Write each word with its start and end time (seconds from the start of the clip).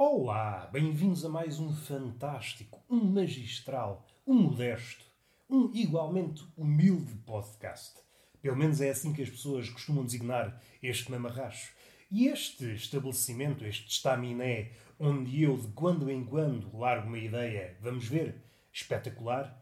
Olá, 0.00 0.70
bem-vindos 0.72 1.24
a 1.24 1.28
mais 1.28 1.58
um 1.58 1.74
fantástico, 1.74 2.80
um 2.88 3.02
magistral, 3.02 4.06
um 4.24 4.42
modesto, 4.42 5.04
um 5.50 5.72
igualmente 5.74 6.46
humilde 6.56 7.16
podcast. 7.26 7.98
Pelo 8.40 8.56
menos 8.56 8.80
é 8.80 8.90
assim 8.90 9.12
que 9.12 9.22
as 9.22 9.28
pessoas 9.28 9.68
costumam 9.68 10.04
designar 10.04 10.62
este 10.80 11.10
mamarracho. 11.10 11.74
E 12.12 12.28
este 12.28 12.74
estabelecimento, 12.74 13.64
este 13.64 13.88
estaminé, 13.88 14.70
onde 15.00 15.42
eu 15.42 15.56
de 15.56 15.66
quando 15.72 16.08
em 16.08 16.24
quando 16.24 16.78
largo 16.78 17.08
uma 17.08 17.18
ideia, 17.18 17.76
vamos 17.80 18.06
ver, 18.06 18.40
espetacular, 18.72 19.60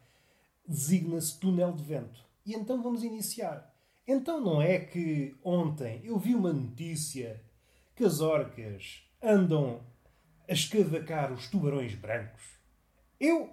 designa-se 0.68 1.40
Túnel 1.40 1.72
de 1.72 1.82
Vento. 1.82 2.20
E 2.44 2.52
então 2.52 2.82
vamos 2.82 3.02
iniciar. 3.02 3.74
Então 4.06 4.38
não 4.38 4.60
é 4.60 4.80
que 4.80 5.34
ontem 5.42 6.02
eu 6.04 6.18
vi 6.18 6.34
uma 6.34 6.52
notícia 6.52 7.42
que 7.94 8.04
as 8.04 8.20
orcas 8.20 9.02
andam 9.22 9.95
a 10.48 10.52
escavacar 10.52 11.32
os 11.32 11.48
tubarões 11.48 11.94
brancos? 11.94 12.42
Eu 13.18 13.52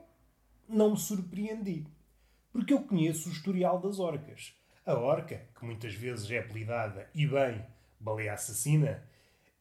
não 0.67 0.91
me 0.91 0.97
surpreendi, 0.97 1.85
porque 2.51 2.73
eu 2.73 2.83
conheço 2.83 3.29
o 3.29 3.31
historial 3.31 3.79
das 3.79 3.99
orcas. 3.99 4.53
A 4.85 4.93
orca, 4.93 5.47
que 5.57 5.65
muitas 5.65 5.93
vezes 5.93 6.29
é 6.29 6.39
apelidada, 6.39 7.09
e 7.15 7.25
bem, 7.25 7.65
baleia 7.99 8.33
assassina, 8.33 9.07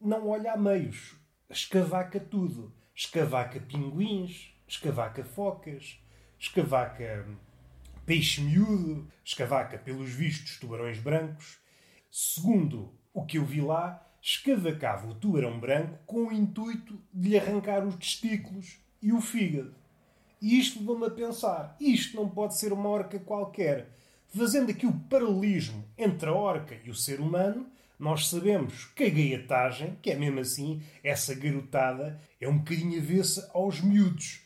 não 0.01 0.29
olha 0.29 0.53
a 0.53 0.57
meios, 0.57 1.15
escavaca 1.49 2.19
tudo. 2.19 2.73
Escavaca 2.95 3.59
pinguins, 3.59 4.55
escavaca 4.69 5.25
focas, 5.25 5.99
escavaca 6.39 7.27
peixe 8.05 8.41
miúdo, 8.43 9.11
escavaca 9.25 9.79
pelos 9.79 10.11
vistos 10.11 10.59
tubarões 10.59 10.99
brancos. 10.99 11.59
Segundo 12.11 12.93
o 13.15 13.25
que 13.25 13.39
eu 13.39 13.45
vi 13.45 13.61
lá, 13.61 14.07
escavacava 14.23 15.09
o 15.09 15.15
tubarão 15.15 15.59
branco 15.59 15.99
com 16.07 16.29
o 16.29 16.33
intuito 16.33 16.97
de 17.13 17.31
lhe 17.31 17.39
arrancar 17.39 17.85
os 17.85 17.97
testículos 17.97 18.79
e 19.03 19.13
o 19.13 19.21
fígado. 19.21 19.75
E 20.41 20.59
isto 20.59 20.79
levou-me 20.79 21.07
a 21.07 21.11
pensar: 21.11 21.77
isto 21.81 22.17
não 22.17 22.29
pode 22.29 22.57
ser 22.57 22.73
uma 22.73 22.89
orca 22.89 23.19
qualquer. 23.19 23.89
Fazendo 24.29 24.71
aqui 24.71 24.87
o 24.87 24.93
paralelismo 25.11 25.85
entre 25.99 26.29
a 26.29 26.33
orca 26.33 26.79
e 26.85 26.89
o 26.89 26.95
ser 26.95 27.21
humano, 27.21 27.67
nós 27.99 28.29
sabemos 28.29 28.87
que 28.97 29.05
a 29.05 29.11
gaiatagem, 29.11 29.99
que 30.01 30.11
é 30.11 30.17
mesmo 30.17 30.41
assim, 30.41 30.83
essa 31.05 31.35
garotada, 31.35 32.21
é 32.41 32.49
um 32.49 32.59
bocadinho 32.59 32.99
avessa 33.01 33.51
aos 33.53 33.81
miúdos. 33.81 34.41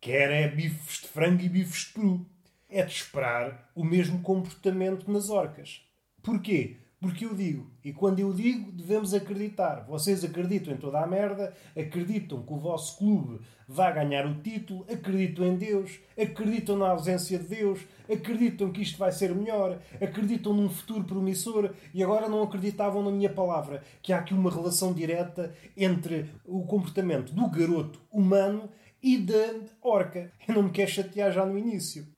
Quer 0.00 0.30
é 0.30 0.48
bifes 0.48 1.02
de 1.02 1.08
frango 1.08 1.42
e 1.42 1.48
bifes 1.48 1.86
de 1.86 1.92
peru. 1.92 2.26
É 2.68 2.84
de 2.84 2.92
esperar 2.92 3.70
o 3.74 3.84
mesmo 3.84 4.20
comportamento 4.22 5.10
nas 5.10 5.30
orcas. 5.30 5.82
Porquê? 6.22 6.78
Porque 6.98 7.26
eu 7.26 7.34
digo, 7.34 7.70
e 7.84 7.92
quando 7.92 8.20
eu 8.20 8.32
digo, 8.32 8.72
devemos 8.72 9.12
acreditar. 9.12 9.84
Vocês 9.86 10.24
acreditam 10.24 10.72
em 10.72 10.78
toda 10.78 10.98
a 10.98 11.06
merda, 11.06 11.52
acreditam 11.76 12.42
que 12.42 12.52
o 12.54 12.58
vosso 12.58 12.96
clube 12.96 13.40
vai 13.68 13.92
ganhar 13.92 14.24
o 14.26 14.40
título, 14.40 14.86
acreditam 14.90 15.44
em 15.44 15.56
Deus, 15.56 16.00
acreditam 16.18 16.78
na 16.78 16.88
ausência 16.88 17.38
de 17.38 17.48
Deus, 17.48 17.80
acreditam 18.10 18.72
que 18.72 18.80
isto 18.80 18.96
vai 18.96 19.12
ser 19.12 19.34
melhor, 19.34 19.78
acreditam 20.00 20.54
num 20.54 20.70
futuro 20.70 21.04
promissor 21.04 21.74
e 21.92 22.02
agora 22.02 22.30
não 22.30 22.42
acreditavam 22.42 23.02
na 23.02 23.10
minha 23.10 23.30
palavra, 23.30 23.82
que 24.00 24.14
há 24.14 24.18
aqui 24.18 24.32
uma 24.32 24.50
relação 24.50 24.94
direta 24.94 25.54
entre 25.76 26.30
o 26.46 26.64
comportamento 26.64 27.30
do 27.34 27.46
garoto 27.50 28.00
humano 28.10 28.70
e 29.02 29.18
da 29.18 29.54
orca. 29.82 30.32
Eu 30.48 30.54
não 30.54 30.62
me 30.62 30.70
quero 30.70 30.90
chatear 30.90 31.30
já 31.30 31.44
no 31.44 31.58
início. 31.58 32.15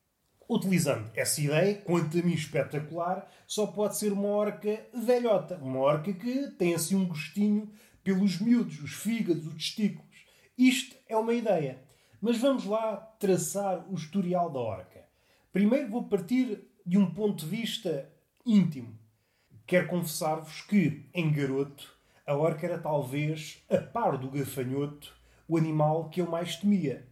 Utilizando 0.49 1.11
essa 1.15 1.39
ideia, 1.39 1.75
quanto 1.75 2.17
a 2.17 2.23
mim 2.23 2.33
espetacular, 2.33 3.31
só 3.45 3.67
pode 3.67 3.99
ser 3.99 4.11
uma 4.11 4.29
orca 4.29 4.83
velhota. 4.91 5.57
Uma 5.57 5.77
orca 5.77 6.11
que 6.11 6.47
tem 6.57 6.73
assim 6.73 6.95
um 6.95 7.07
gostinho 7.07 7.71
pelos 8.03 8.41
miúdos, 8.41 8.81
os 8.81 8.93
fígados, 8.93 9.45
os 9.45 9.53
testículos. 9.53 10.09
Isto 10.57 10.95
é 11.07 11.15
uma 11.15 11.35
ideia. 11.35 11.83
Mas 12.19 12.39
vamos 12.39 12.65
lá 12.65 12.97
traçar 13.19 13.85
o 13.91 13.93
historial 13.93 14.49
da 14.49 14.59
orca. 14.59 15.05
Primeiro 15.53 15.91
vou 15.91 16.05
partir 16.05 16.67
de 16.83 16.97
um 16.97 17.13
ponto 17.13 17.45
de 17.45 17.55
vista 17.55 18.11
íntimo. 18.43 18.97
Quero 19.67 19.87
confessar-vos 19.87 20.61
que, 20.61 21.07
em 21.13 21.31
garoto, 21.31 21.95
a 22.25 22.35
orca 22.35 22.65
era 22.65 22.79
talvez, 22.79 23.63
a 23.69 23.77
par 23.77 24.17
do 24.17 24.31
gafanhoto, 24.31 25.15
o 25.47 25.57
animal 25.57 26.09
que 26.09 26.21
eu 26.21 26.27
mais 26.27 26.55
temia. 26.55 27.07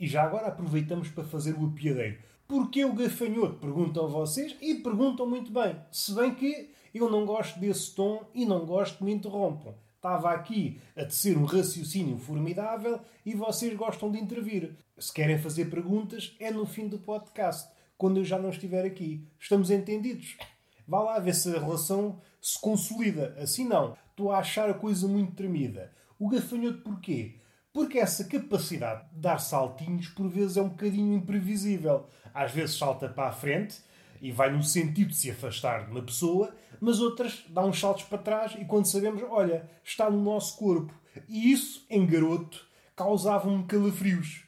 E 0.00 0.06
já 0.06 0.22
agora 0.22 0.46
aproveitamos 0.46 1.10
para 1.10 1.24
fazer 1.24 1.52
o 1.52 1.66
apiadeiro. 1.66 2.27
Porquê 2.48 2.82
o 2.82 2.94
gafanhoto? 2.94 3.58
Perguntam 3.58 4.08
vocês 4.08 4.56
e 4.62 4.76
perguntam 4.76 5.28
muito 5.28 5.52
bem. 5.52 5.76
Se 5.92 6.14
bem 6.14 6.34
que 6.34 6.70
eu 6.94 7.10
não 7.10 7.26
gosto 7.26 7.60
desse 7.60 7.94
tom 7.94 8.24
e 8.34 8.46
não 8.46 8.64
gosto 8.64 8.96
que 8.96 9.04
me 9.04 9.12
interrompam. 9.12 9.74
Estava 9.96 10.30
aqui 10.30 10.80
a 10.96 11.04
tecer 11.04 11.36
um 11.36 11.44
raciocínio 11.44 12.16
formidável 12.16 13.00
e 13.26 13.34
vocês 13.34 13.76
gostam 13.76 14.10
de 14.10 14.18
intervir. 14.18 14.74
Se 14.98 15.12
querem 15.12 15.36
fazer 15.36 15.66
perguntas, 15.66 16.34
é 16.40 16.50
no 16.50 16.64
fim 16.64 16.88
do 16.88 16.98
podcast, 16.98 17.68
quando 17.98 18.16
eu 18.16 18.24
já 18.24 18.38
não 18.38 18.48
estiver 18.48 18.86
aqui. 18.86 19.28
Estamos 19.38 19.70
entendidos? 19.70 20.38
Vá 20.86 21.00
lá 21.02 21.18
ver 21.18 21.34
se 21.34 21.54
a 21.54 21.60
relação 21.60 22.18
se 22.40 22.58
consolida. 22.58 23.36
Assim 23.38 23.68
não. 23.68 23.94
Estou 24.08 24.32
a 24.32 24.38
achar 24.38 24.70
a 24.70 24.74
coisa 24.74 25.06
muito 25.06 25.34
tremida. 25.34 25.92
O 26.18 26.30
gafanhoto 26.30 26.78
porquê? 26.78 27.34
Porque 27.72 27.98
essa 27.98 28.24
capacidade 28.24 29.08
de 29.12 29.20
dar 29.20 29.38
saltinhos 29.38 30.08
por 30.08 30.28
vezes 30.28 30.56
é 30.56 30.62
um 30.62 30.68
bocadinho 30.68 31.14
imprevisível. 31.14 32.06
Às 32.32 32.52
vezes 32.52 32.76
salta 32.76 33.08
para 33.08 33.28
a 33.28 33.32
frente 33.32 33.80
e 34.20 34.32
vai 34.32 34.50
no 34.50 34.62
sentido 34.62 35.10
de 35.10 35.16
se 35.16 35.30
afastar 35.30 35.84
de 35.84 35.90
uma 35.90 36.02
pessoa, 36.02 36.54
mas 36.80 37.00
outras 37.00 37.44
dá 37.48 37.64
uns 37.64 37.78
saltos 37.78 38.04
para 38.04 38.18
trás 38.18 38.56
e 38.58 38.64
quando 38.64 38.86
sabemos, 38.86 39.22
olha, 39.28 39.68
está 39.84 40.10
no 40.10 40.22
nosso 40.22 40.56
corpo. 40.56 40.92
E 41.28 41.52
isso, 41.52 41.84
em 41.90 42.06
garoto, 42.06 42.66
causava-me 42.96 43.64
calafrios. 43.64 44.44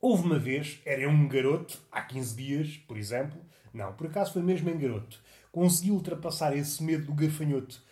Houve 0.00 0.24
uma 0.24 0.38
vez, 0.38 0.80
era 0.84 1.08
um 1.08 1.26
garoto, 1.26 1.80
há 1.90 2.02
15 2.02 2.36
dias, 2.36 2.76
por 2.76 2.96
exemplo, 2.96 3.40
não, 3.72 3.92
por 3.92 4.06
acaso 4.06 4.32
foi 4.32 4.42
mesmo 4.42 4.70
em 4.70 4.78
garoto, 4.78 5.20
consegui 5.50 5.90
ultrapassar 5.90 6.56
esse 6.56 6.82
medo 6.82 7.06
do 7.06 7.14
gafanhoto. 7.14 7.82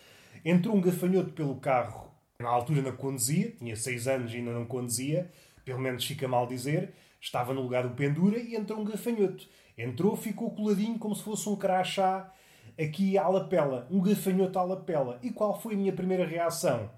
Entrou 0.43 0.75
um 0.75 0.81
gafanhoto 0.81 1.31
pelo 1.33 1.55
carro, 1.55 2.11
na 2.39 2.49
altura 2.49 2.81
não 2.81 2.95
conduzia, 2.95 3.51
tinha 3.51 3.75
6 3.75 4.07
anos 4.07 4.33
e 4.33 4.37
ainda 4.37 4.51
não 4.51 4.65
conduzia, 4.65 5.31
pelo 5.63 5.79
menos 5.79 6.05
fica 6.05 6.27
mal 6.27 6.45
dizer, 6.45 6.93
estava 7.19 7.53
no 7.53 7.61
lugar 7.61 7.87
do 7.87 7.95
pendura 7.95 8.37
e 8.37 8.55
entrou 8.55 8.79
um 8.79 8.83
gafanhoto. 8.83 9.47
Entrou, 9.77 10.15
ficou 10.15 10.51
coladinho 10.51 10.97
como 10.97 11.15
se 11.15 11.23
fosse 11.23 11.47
um 11.49 11.55
crachá 11.55 12.31
aqui 12.79 13.17
à 13.17 13.27
lapela, 13.27 13.87
um 13.89 14.01
gafanhoto 14.01 14.59
à 14.59 14.63
lapela. 14.63 15.19
E 15.23 15.31
qual 15.31 15.59
foi 15.59 15.73
a 15.73 15.77
minha 15.77 15.93
primeira 15.93 16.25
reação? 16.25 16.89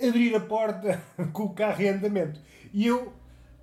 Abrir 0.00 0.34
a 0.34 0.40
porta 0.40 1.02
com 1.32 1.44
o 1.44 1.54
carro 1.54 1.82
em 1.82 1.88
andamento. 1.88 2.40
E 2.72 2.86
eu, 2.86 3.12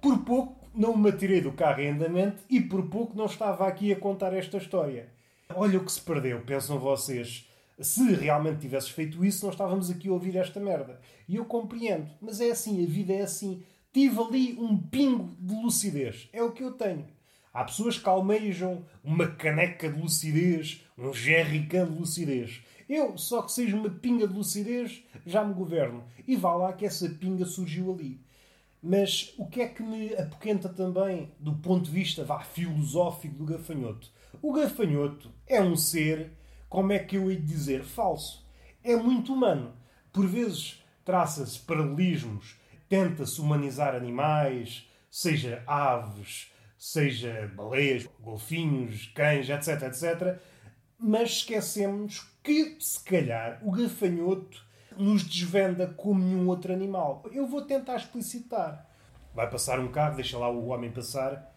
por 0.02 0.20
pouco, 0.20 0.56
não 0.74 0.96
me 0.96 1.10
atirei 1.10 1.42
do 1.42 1.52
carro 1.52 1.82
em 1.82 1.90
andamento 1.90 2.44
e 2.50 2.60
por 2.60 2.88
pouco 2.90 3.16
não 3.16 3.26
estava 3.26 3.68
aqui 3.68 3.92
a 3.92 4.00
contar 4.00 4.34
esta 4.34 4.58
história. 4.58 5.10
Olha 5.54 5.80
o 5.80 5.86
que 5.86 5.92
se 5.92 6.02
perdeu, 6.02 6.42
pensam 6.42 6.80
vocês. 6.80 7.48
Se 7.80 8.14
realmente 8.14 8.62
tivesses 8.62 8.90
feito 8.90 9.24
isso, 9.26 9.46
não 9.46 9.52
estávamos 9.52 9.90
aqui 9.90 10.08
a 10.08 10.14
ouvir 10.14 10.38
esta 10.38 10.60
merda. 10.60 11.00
E 11.28 11.36
eu 11.36 11.46
compreendo, 11.46 12.10
mas 12.22 12.40
é 12.40 12.52
assim, 12.52 12.84
a 12.84 12.88
vida 12.88 13.14
é 13.14 13.22
assim. 13.22 13.64
Tive 13.92 14.20
ali 14.20 14.54
um 14.60 14.78
pingo 14.78 15.36
de 15.40 15.54
lucidez. 15.56 16.30
É 16.32 16.42
o 16.42 16.52
que 16.52 16.64
eu 16.64 16.72
tenho. 16.72 17.06
Há 17.54 17.64
pessoas 17.64 17.98
que 17.98 18.10
almejam 18.10 18.86
uma 19.04 19.28
caneca 19.28 19.90
de 19.90 20.00
lucidez, 20.00 20.84
um 20.98 21.14
jerrycan 21.14 21.90
de 21.90 21.98
lucidez. 21.98 22.62
Eu, 22.88 23.18
só 23.18 23.42
que 23.42 23.52
seja 23.52 23.76
uma 23.76 23.90
pinga 23.90 24.28
de 24.28 24.34
lucidez, 24.34 25.04
já 25.26 25.44
me 25.44 25.54
governo. 25.54 26.04
E 26.28 26.36
vá 26.36 26.54
lá 26.54 26.74
que 26.74 26.86
essa 26.86 27.10
pinga 27.10 27.46
surgiu 27.46 27.94
ali. 27.94 28.20
Mas 28.82 29.34
o 29.38 29.48
que 29.48 29.62
é 29.62 29.68
que 29.68 29.82
me 29.82 30.14
apoquenta 30.14 30.70
também 30.70 31.32
do 31.40 31.54
ponto 31.56 31.86
de 31.86 31.92
vista 31.92 32.24
vá, 32.24 32.42
filosófico 32.42 33.36
do 33.36 33.46
gafanhoto? 33.46 34.12
O 34.42 34.54
gafanhoto 34.54 35.32
é 35.48 35.62
um 35.62 35.76
ser, 35.76 36.34
como 36.76 36.92
é 36.92 37.00
que 37.00 37.16
eu 37.16 37.32
ia 37.32 37.40
dizer, 37.40 37.86
falso. 37.86 38.46
É 38.84 38.98
muito 38.98 39.32
humano. 39.32 39.78
Por 40.12 40.28
vezes 40.28 40.84
traça-se 41.06 41.58
paralelismos, 41.60 42.60
tenta-se 42.90 43.40
humanizar 43.40 43.96
animais, 43.96 44.86
seja 45.10 45.64
aves, 45.66 46.52
seja 46.78 47.50
baleias, 47.56 48.06
golfinhos, 48.20 49.08
cães, 49.16 49.50
etc, 49.50 49.84
etc. 49.84 50.38
Mas 51.00 51.30
esquecemos 51.30 52.28
que, 52.44 52.76
se 52.82 53.02
calhar, 53.06 53.62
o 53.64 53.72
gafanhoto 53.72 54.62
nos 54.98 55.24
desvenda 55.24 55.88
como 55.88 56.20
nenhum 56.20 56.46
outro 56.50 56.74
animal. 56.74 57.24
Eu 57.32 57.48
vou 57.48 57.62
tentar 57.62 57.96
explicitar. 57.96 58.86
Vai 59.34 59.50
passar 59.50 59.80
um 59.80 59.88
carro, 59.88 60.18
deixa 60.18 60.38
lá 60.38 60.50
o 60.50 60.68
homem 60.68 60.92
passar. 60.92 61.55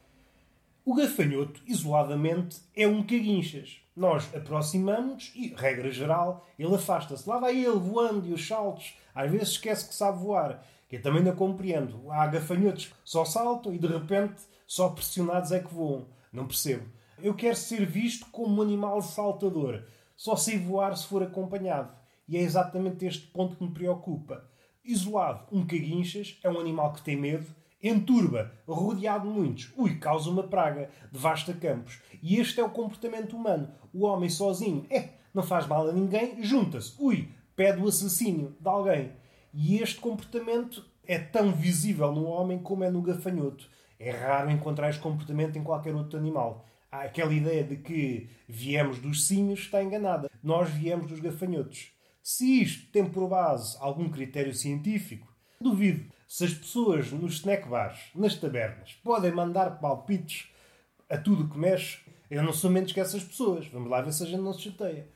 O 0.89 0.95
gafanhoto, 0.95 1.61
isoladamente, 1.67 2.63
é 2.75 2.89
um 2.89 3.03
caguinchas. 3.03 3.79
Nós 3.95 4.35
aproximamos 4.35 5.31
e, 5.37 5.49
regra 5.55 5.91
geral, 5.91 6.47
ele 6.59 6.75
afasta-se. 6.75 7.29
Lá 7.29 7.39
vai 7.39 7.63
ele 7.63 7.79
voando 7.79 8.27
e 8.27 8.33
os 8.33 8.49
saltos. 8.49 8.95
Às 9.15 9.31
vezes 9.31 9.49
esquece 9.51 9.87
que 9.87 9.95
sabe 9.95 10.19
voar. 10.19 10.65
Que 10.89 10.97
eu 10.97 11.03
também 11.03 11.23
não 11.23 11.37
compreendo. 11.37 12.11
Há 12.11 12.27
gafanhotos 12.29 12.87
que 12.87 12.95
só 13.05 13.23
saltam 13.27 13.75
e 13.75 13.79
de 13.79 13.87
repente 13.87 14.41
só 14.67 14.89
pressionados 14.89 15.53
é 15.53 15.61
que 15.61 15.75
voam. 15.75 16.07
Não 16.33 16.47
percebo. 16.47 16.89
Eu 17.19 17.35
quero 17.35 17.57
ser 17.57 17.85
visto 17.85 18.25
como 18.33 18.57
um 18.57 18.63
animal 18.63 19.03
saltador. 19.03 19.85
Só 20.17 20.37
sei 20.37 20.59
voar 20.59 20.97
se 20.97 21.07
for 21.07 21.23
acompanhado. 21.23 21.93
E 22.27 22.39
é 22.39 22.41
exatamente 22.41 23.05
este 23.05 23.27
ponto 23.27 23.57
que 23.57 23.63
me 23.63 23.75
preocupa. 23.75 24.43
Isolado, 24.83 25.45
um 25.53 25.67
caguinchas 25.67 26.39
é 26.43 26.49
um 26.49 26.59
animal 26.59 26.95
que 26.95 27.03
tem 27.03 27.15
medo, 27.15 27.47
enturba, 27.83 28.53
rodeado 28.67 29.29
de 29.29 29.35
muitos, 29.39 29.73
ui, 29.77 29.97
causa 29.97 30.31
uma 30.31 30.43
praga, 30.43 30.91
devasta 31.13 31.53
campos. 31.53 32.01
E 32.23 32.37
este 32.37 32.61
é 32.61 32.65
o 32.65 32.71
comportamento 32.71 33.37
humano. 33.37 33.71
O 33.93 34.05
homem 34.05 34.29
sozinho, 34.29 34.87
é, 34.91 35.11
não 35.33 35.43
faz 35.43 35.67
mal 35.67 35.89
a 35.89 35.93
ninguém, 35.93 36.43
junta-se, 36.43 36.95
ui, 36.99 37.29
pede 37.55 37.81
o 37.81 37.89
assassínio 37.89 38.57
de 38.61 38.69
alguém. 38.69 39.13
E 39.53 39.79
este 39.79 40.01
comportamento 40.01 40.85
é 41.07 41.19
tão 41.19 41.53
visível 41.53 42.13
no 42.13 42.25
homem 42.25 42.59
como 42.59 42.85
é 42.85 42.91
no 42.91 43.03
gafanhoto. 43.03 43.69
É 43.99 44.11
raro 44.11 44.51
encontrar 44.51 44.91
este 44.91 45.01
comportamento 45.01 45.57
em 45.57 45.63
qualquer 45.65 45.95
outro 45.95 46.19
animal. 46.19 46.65
Há 46.91 47.03
aquela 47.03 47.33
ideia 47.33 47.65
de 47.65 47.77
que 47.77 48.31
viemos 48.49 48.99
dos 48.99 49.27
símios 49.27 49.61
está 49.61 49.83
enganada. 49.83 50.31
Nós 50.43 50.71
viemos 50.71 51.07
dos 51.07 51.21
gafanhotos. 51.21 51.93
Se 52.23 52.63
isto 52.63 52.91
tem 52.93 53.05
por 53.05 53.29
base 53.29 53.77
algum 53.81 54.09
critério 54.09 54.55
científico, 54.55 55.27
duvido. 55.61 56.05
Se 56.29 56.45
as 56.45 56.53
pessoas 56.53 57.11
nos 57.11 57.37
snack 57.37 57.67
bars, 57.67 58.11
nas 58.15 58.35
tabernas, 58.35 58.93
podem 59.03 59.33
mandar 59.33 59.81
palpites 59.81 60.53
a 61.09 61.17
tudo 61.17 61.49
que 61.49 61.57
mexe, 61.57 62.01
eu 62.31 62.43
não 62.43 62.53
sou 62.53 62.71
menos 62.71 62.93
que 62.93 63.01
essas 63.01 63.25
pessoas. 63.25 63.67
Vamos 63.69 63.89
lá 63.89 64.03
ver 64.03 64.13
se 64.13 64.25
a 64.25 64.27
gente 64.27 64.43
não 64.43 64.53
se 64.53 64.61
chateia. 64.61 65.09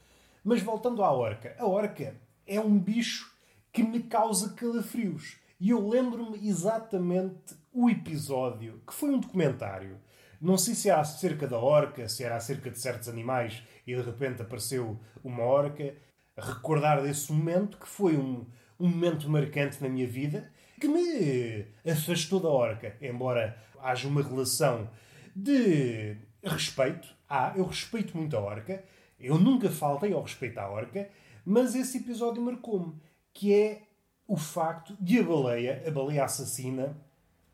Mas 0.42 0.62
voltando 0.62 1.04
à 1.04 1.12
orca. 1.12 1.54
A 1.58 1.66
orca 1.66 2.16
é 2.46 2.58
um 2.58 2.78
bicho 2.78 3.30
que 3.70 3.82
me 3.82 4.04
causa 4.04 4.54
calafrios. 4.54 5.36
E 5.60 5.68
eu 5.68 5.86
lembro-me 5.86 6.48
exatamente 6.48 7.54
o 7.70 7.90
episódio, 7.90 8.80
que 8.86 8.94
foi 8.94 9.10
um 9.10 9.20
documentário. 9.20 10.00
Não 10.40 10.56
sei 10.56 10.74
se 10.74 10.88
era 10.88 11.02
acerca 11.02 11.46
da 11.46 11.58
orca, 11.58 12.08
se 12.08 12.24
era 12.24 12.36
acerca 12.36 12.70
de 12.70 12.80
certos 12.80 13.10
animais 13.10 13.62
e 13.86 13.94
de 13.94 14.00
repente 14.00 14.40
apareceu 14.40 14.98
uma 15.22 15.42
orca. 15.42 15.94
Recordar 16.38 17.02
desse 17.02 17.30
momento, 17.30 17.76
que 17.76 17.86
foi 17.86 18.16
um, 18.16 18.46
um 18.80 18.88
momento 18.88 19.28
marcante 19.28 19.82
na 19.82 19.90
minha 19.90 20.08
vida, 20.08 20.50
que 20.82 20.88
me 20.88 21.64
afastou 21.88 22.40
da 22.40 22.48
orca. 22.48 22.96
Embora 23.00 23.56
haja 23.80 24.08
uma 24.08 24.20
relação 24.20 24.90
de 25.34 26.16
respeito. 26.42 27.06
Ah, 27.28 27.52
eu 27.54 27.64
respeito 27.64 28.16
muito 28.16 28.36
a 28.36 28.40
orca. 28.40 28.82
Eu 29.20 29.38
nunca 29.38 29.70
faltei 29.70 30.12
ao 30.12 30.22
respeito 30.22 30.58
à 30.58 30.68
orca. 30.68 31.08
Mas 31.46 31.76
esse 31.76 31.98
episódio 31.98 32.42
marcou-me. 32.42 33.00
Que 33.32 33.54
é 33.54 33.82
o 34.26 34.36
facto 34.36 34.96
de 35.00 35.20
a 35.20 35.22
baleia, 35.22 35.84
a 35.86 35.90
baleia 35.92 36.24
assassina, 36.24 36.96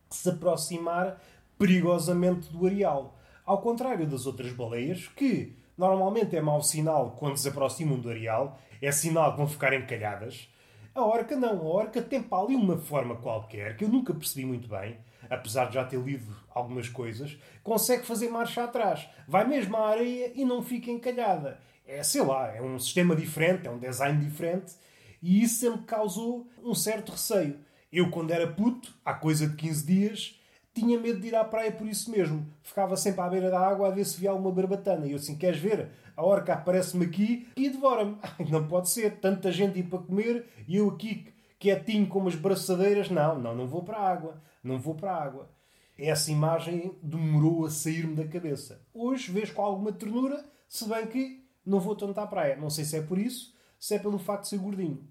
se 0.09 0.31
aproximar 0.31 1.21
perigosamente 1.59 2.51
do 2.51 2.67
areal. 2.67 3.19
Ao 3.45 3.61
contrário 3.61 4.07
das 4.07 4.25
outras 4.25 4.53
baleias, 4.53 5.07
que 5.09 5.55
normalmente 5.77 6.35
é 6.35 6.41
mau 6.41 6.63
sinal 6.63 7.15
quando 7.19 7.37
se 7.37 7.49
aproximam 7.49 8.01
do 8.01 8.09
areal, 8.09 8.59
é 8.81 8.91
sinal 8.91 9.33
que 9.33 9.39
vão 9.39 9.49
ficar 9.49 9.75
encalhadas. 9.75 10.49
A 10.95 11.05
orca 11.05 11.37
não. 11.37 11.61
A 11.61 11.65
orca 11.65 12.03
tem 12.03 12.23
para 12.23 12.43
ali 12.43 12.55
uma 12.55 12.77
forma 12.77 13.17
qualquer 13.17 13.77
que 13.77 13.85
eu 13.85 13.89
nunca 13.89 14.13
percebi 14.15 14.45
muito 14.45 14.69
bem, 14.69 14.99
apesar 15.31 15.67
de 15.67 15.75
já 15.75 15.85
ter 15.85 15.99
lido 16.01 16.35
algumas 16.51 16.89
coisas, 16.89 17.39
consegue 17.63 18.05
fazer 18.07 18.29
marcha 18.29 18.65
atrás. 18.65 19.09
Vai 19.27 19.47
mesmo 19.47 19.77
à 19.77 19.91
areia 19.91 20.33
e 20.35 20.45
não 20.45 20.63
fica 20.63 20.91
encalhada. 20.91 21.61
É, 21.87 22.03
sei 22.03 22.23
lá, 22.23 22.55
é 22.55 22.61
um 22.61 22.79
sistema 22.79 23.17
diferente, 23.17 23.67
é 23.67 23.71
um 23.71 23.79
design 23.79 24.23
diferente 24.23 24.75
e 25.23 25.43
isso 25.43 25.61
sempre 25.61 25.83
causou 25.83 26.47
um 26.63 26.75
certo 26.75 27.13
receio. 27.13 27.59
Eu, 27.91 28.11
quando 28.11 28.31
era 28.31 28.47
puto, 28.47 28.95
há 29.05 29.15
coisa 29.15 29.47
de 29.49 29.57
15 29.57 29.87
dias, 29.87 30.41
tinha 30.79 30.99
medo 30.99 31.21
de 31.21 31.29
ir 31.29 31.35
à 31.35 31.45
praia 31.45 31.73
por 31.73 31.87
isso 31.87 32.11
mesmo. 32.11 32.47
Ficava 32.63 32.97
sempre 32.97 33.21
à 33.21 33.29
beira 33.29 33.51
da 33.51 33.59
água 33.59 33.89
a 33.89 33.91
ver 33.91 34.05
se 34.05 34.21
via 34.21 34.31
alguma 34.31 34.53
barbatana. 34.53 35.07
E 35.07 35.13
eu 35.13 35.17
assim, 35.17 35.37
queres 35.37 35.59
ver? 35.59 35.91
A 36.17 36.25
orca 36.25 36.55
aparece-me 36.55 37.05
aqui 37.05 37.49
e 37.57 37.69
devora-me. 37.69 38.17
Não 38.51 38.67
pode 38.67 38.89
ser. 38.91 39.19
Tanta 39.21 39.51
gente 39.51 39.79
ir 39.79 39.85
para 39.85 39.99
comer 39.99 40.47
e 40.67 40.77
eu 40.77 40.89
aqui 40.91 41.33
quietinho 41.59 42.07
com 42.07 42.21
umas 42.21 42.35
braçadeiras. 42.35 43.11
Não, 43.11 43.39
não, 43.39 43.55
não 43.55 43.67
vou 43.67 43.83
para 43.83 43.99
a 43.99 44.09
água. 44.09 44.41
Não 44.63 44.79
vou 44.79 44.95
para 44.95 45.13
a 45.13 45.23
água. 45.23 45.51
Essa 45.99 46.31
imagem 46.31 46.97
demorou 47.03 47.67
a 47.67 47.71
sair-me 47.71 48.15
da 48.15 48.27
cabeça. 48.27 48.81
Hoje 48.95 49.33
vejo 49.33 49.53
com 49.55 49.63
alguma 49.63 49.91
ternura, 49.91 50.45
se 50.69 50.89
bem 50.89 51.07
que 51.07 51.45
não 51.67 51.81
vou 51.81 51.97
tanto 51.97 52.19
à 52.19 52.27
praia. 52.27 52.57
Não 52.57 52.71
sei 52.71 52.85
se 52.85 52.97
é 52.97 53.03
por 53.03 53.19
isso, 53.19 53.53
se 53.79 53.95
é 53.95 53.99
pelo 53.99 54.19
facto 54.19 54.43
de 54.43 54.51
ser 54.51 54.59
gordinho. 54.59 55.03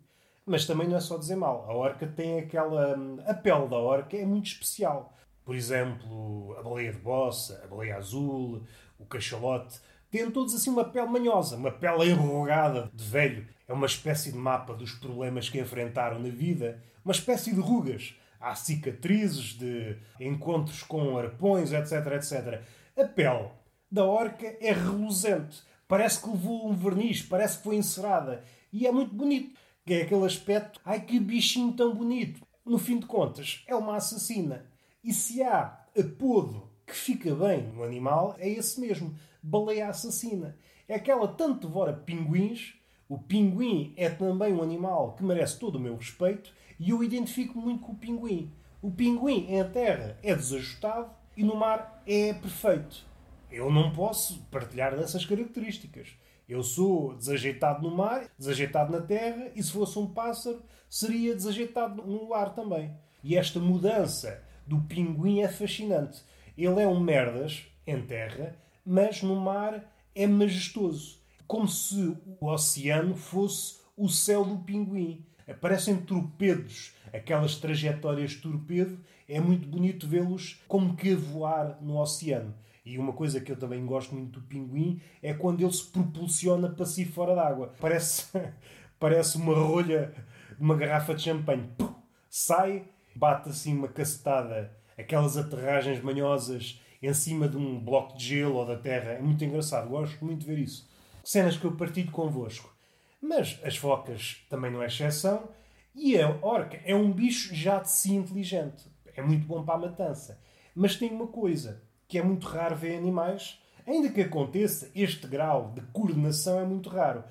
Mas 0.45 0.65
também 0.65 0.87
não 0.87 0.95
é 0.95 1.01
só 1.01 1.17
dizer 1.17 1.35
mal. 1.35 1.65
A 1.69 1.75
orca 1.75 2.07
tem 2.07 2.39
aquela. 2.39 2.97
A 3.25 3.33
pele 3.33 3.67
da 3.67 3.77
orca 3.77 4.15
é 4.15 4.25
muito 4.25 4.45
especial. 4.45 5.13
Por 5.47 5.55
exemplo, 5.55 6.57
a 6.59 6.61
baleia 6.61 6.91
de 6.91 6.99
bossa, 6.99 7.61
a 7.63 7.67
baleia 7.67 7.95
azul, 7.95 8.63
o 8.99 9.05
cachalote. 9.05 9.79
Têm 10.11 10.29
todos 10.29 10.53
assim 10.53 10.69
uma 10.69 10.83
pele 10.83 11.07
manhosa, 11.07 11.55
uma 11.55 11.71
pele 11.71 12.11
enrugada 12.11 12.91
de 12.93 13.05
velho. 13.05 13.47
É 13.65 13.71
uma 13.71 13.85
espécie 13.85 14.33
de 14.33 14.37
mapa 14.37 14.73
dos 14.73 14.91
problemas 14.91 15.47
que 15.47 15.57
enfrentaram 15.57 16.19
na 16.19 16.27
vida, 16.27 16.83
uma 17.01 17.13
espécie 17.13 17.55
de 17.55 17.61
rugas. 17.61 18.13
Há 18.41 18.55
cicatrizes 18.55 19.53
de 19.53 19.95
encontros 20.19 20.83
com 20.83 21.17
arpões, 21.17 21.71
etc, 21.71 21.93
etc. 22.17 22.61
A 22.97 23.05
pele 23.05 23.47
da 23.89 24.03
orca 24.03 24.53
é 24.59 24.73
reluzente. 24.73 25.63
Parece 25.87 26.21
que 26.21 26.29
levou 26.29 26.69
um 26.69 26.75
verniz, 26.75 27.21
parece 27.21 27.59
que 27.59 27.63
foi 27.63 27.77
encerada. 27.77 28.43
E 28.73 28.85
é 28.85 28.91
muito 28.91 29.15
bonito. 29.15 29.57
É 29.87 30.01
aquele 30.01 30.25
aspecto, 30.25 30.81
ai 30.83 30.99
que 30.99 31.17
bichinho 31.21 31.71
tão 31.71 31.95
bonito. 31.95 32.45
No 32.65 32.77
fim 32.77 32.99
de 32.99 33.05
contas, 33.05 33.63
é 33.65 33.73
uma 33.73 33.95
assassina. 33.95 34.65
E 35.03 35.13
se 35.13 35.43
há 35.43 35.85
apodo 35.97 36.69
que 36.85 36.95
fica 36.95 37.33
bem 37.35 37.67
no 37.67 37.83
animal, 37.83 38.35
é 38.39 38.49
esse 38.49 38.79
mesmo. 38.79 39.15
Baleia 39.41 39.89
assassina. 39.89 40.57
É 40.87 40.95
aquela 40.95 41.27
tanto 41.27 41.67
devora 41.67 41.93
pinguins. 41.93 42.75
O 43.09 43.17
pinguim 43.17 43.93
é 43.95 44.09
também 44.09 44.53
um 44.53 44.63
animal 44.63 45.13
que 45.13 45.23
merece 45.23 45.59
todo 45.59 45.75
o 45.75 45.79
meu 45.79 45.95
respeito 45.95 46.53
e 46.79 46.89
eu 46.89 47.03
identifico 47.03 47.59
muito 47.59 47.83
com 47.83 47.93
o 47.93 47.97
pinguim. 47.97 48.51
O 48.81 48.91
pinguim 48.91 49.47
em 49.49 49.63
terra 49.69 50.17
é 50.21 50.35
desajustado 50.35 51.09
e 51.35 51.43
no 51.43 51.55
mar 51.55 52.01
é 52.05 52.33
perfeito. 52.33 53.05
Eu 53.51 53.71
não 53.71 53.91
posso 53.91 54.41
partilhar 54.51 54.95
dessas 54.95 55.25
características. 55.25 56.09
Eu 56.47 56.63
sou 56.63 57.13
desajeitado 57.15 57.81
no 57.81 57.95
mar, 57.95 58.25
desajeitado 58.37 58.91
na 58.91 59.01
terra, 59.01 59.51
e 59.53 59.61
se 59.61 59.71
fosse 59.71 59.99
um 59.99 60.07
pássaro, 60.07 60.61
seria 60.89 61.35
desajeitado 61.35 62.01
no 62.03 62.33
ar 62.33 62.53
também. 62.53 62.93
E 63.23 63.35
esta 63.35 63.59
mudança 63.59 64.41
do 64.67 64.81
pinguim 64.81 65.39
é 65.39 65.47
fascinante. 65.47 66.23
Ele 66.57 66.81
é 66.81 66.87
um 66.87 66.99
merdas 66.99 67.65
em 67.85 68.01
terra, 68.01 68.55
mas 68.85 69.21
no 69.21 69.35
mar 69.35 69.83
é 70.13 70.27
majestoso. 70.27 71.19
Como 71.45 71.67
se 71.67 72.17
o 72.41 72.47
oceano 72.47 73.15
fosse 73.15 73.77
o 73.95 74.09
céu 74.09 74.43
do 74.43 74.57
pinguim. 74.57 75.25
Aparecem 75.47 75.95
torpedos, 75.95 76.93
aquelas 77.13 77.55
trajetórias 77.55 78.31
de 78.31 78.37
torpedo. 78.37 78.99
É 79.29 79.39
muito 79.39 79.67
bonito 79.67 80.07
vê-los 80.07 80.61
como 80.67 80.95
que 80.95 81.13
a 81.13 81.15
voar 81.15 81.77
no 81.81 81.99
oceano. 82.01 82.53
E 82.85 82.97
uma 82.97 83.11
coisa 83.11 83.41
que 83.41 83.51
eu 83.51 83.57
também 83.57 83.85
gosto 83.85 84.15
muito 84.15 84.39
do 84.39 84.47
pinguim 84.47 85.01
é 85.21 85.33
quando 85.33 85.61
ele 85.61 85.73
se 85.73 85.85
propulsiona 85.87 86.69
para 86.69 86.85
si 86.85 87.05
fora 87.05 87.35
d'água. 87.35 87.73
Parece, 87.79 88.27
parece 88.99 89.37
uma 89.37 89.53
rolha 89.53 90.13
de 90.55 90.61
uma 90.61 90.75
garrafa 90.75 91.13
de 91.13 91.23
champanhe. 91.23 91.69
Pum, 91.77 91.93
sai, 92.29 92.85
bate 93.17 93.49
assim 93.49 93.75
uma 93.75 93.87
cacetada, 93.87 94.71
aquelas 94.97 95.37
aterragens 95.37 96.01
manhosas 96.01 96.81
em 97.01 97.13
cima 97.13 97.47
de 97.47 97.57
um 97.57 97.79
bloco 97.79 98.17
de 98.17 98.25
gelo 98.25 98.55
ou 98.55 98.65
da 98.65 98.77
terra. 98.77 99.11
É 99.11 99.21
muito 99.21 99.43
engraçado, 99.43 99.89
gosto 99.89 100.23
muito 100.23 100.41
de 100.41 100.47
ver 100.47 100.59
isso. 100.59 100.89
Cenas 101.23 101.57
que 101.57 101.65
eu 101.65 101.75
partilho 101.75 102.11
convosco. 102.11 102.73
Mas 103.21 103.59
as 103.63 103.75
focas 103.75 104.45
também 104.49 104.71
não 104.71 104.81
é 104.81 104.85
exceção. 104.85 105.49
E 105.95 106.19
a 106.19 106.29
orca 106.41 106.79
é 106.85 106.95
um 106.95 107.11
bicho 107.11 107.53
já 107.55 107.79
de 107.79 107.89
si 107.89 108.13
inteligente. 108.13 108.85
É 109.15 109.21
muito 109.21 109.47
bom 109.47 109.63
para 109.63 109.75
a 109.75 109.89
matança. 109.89 110.39
Mas 110.75 110.95
tem 110.95 111.09
uma 111.09 111.27
coisa 111.27 111.81
que 112.07 112.19
é 112.19 112.23
muito 112.23 112.47
raro 112.47 112.75
ver 112.75 112.95
animais. 112.97 113.59
Ainda 113.85 114.09
que 114.09 114.21
aconteça, 114.21 114.91
este 114.93 115.25
grau 115.27 115.71
de 115.73 115.81
coordenação 115.87 116.59
é 116.59 116.65
muito 116.65 116.87
raro. 116.89 117.23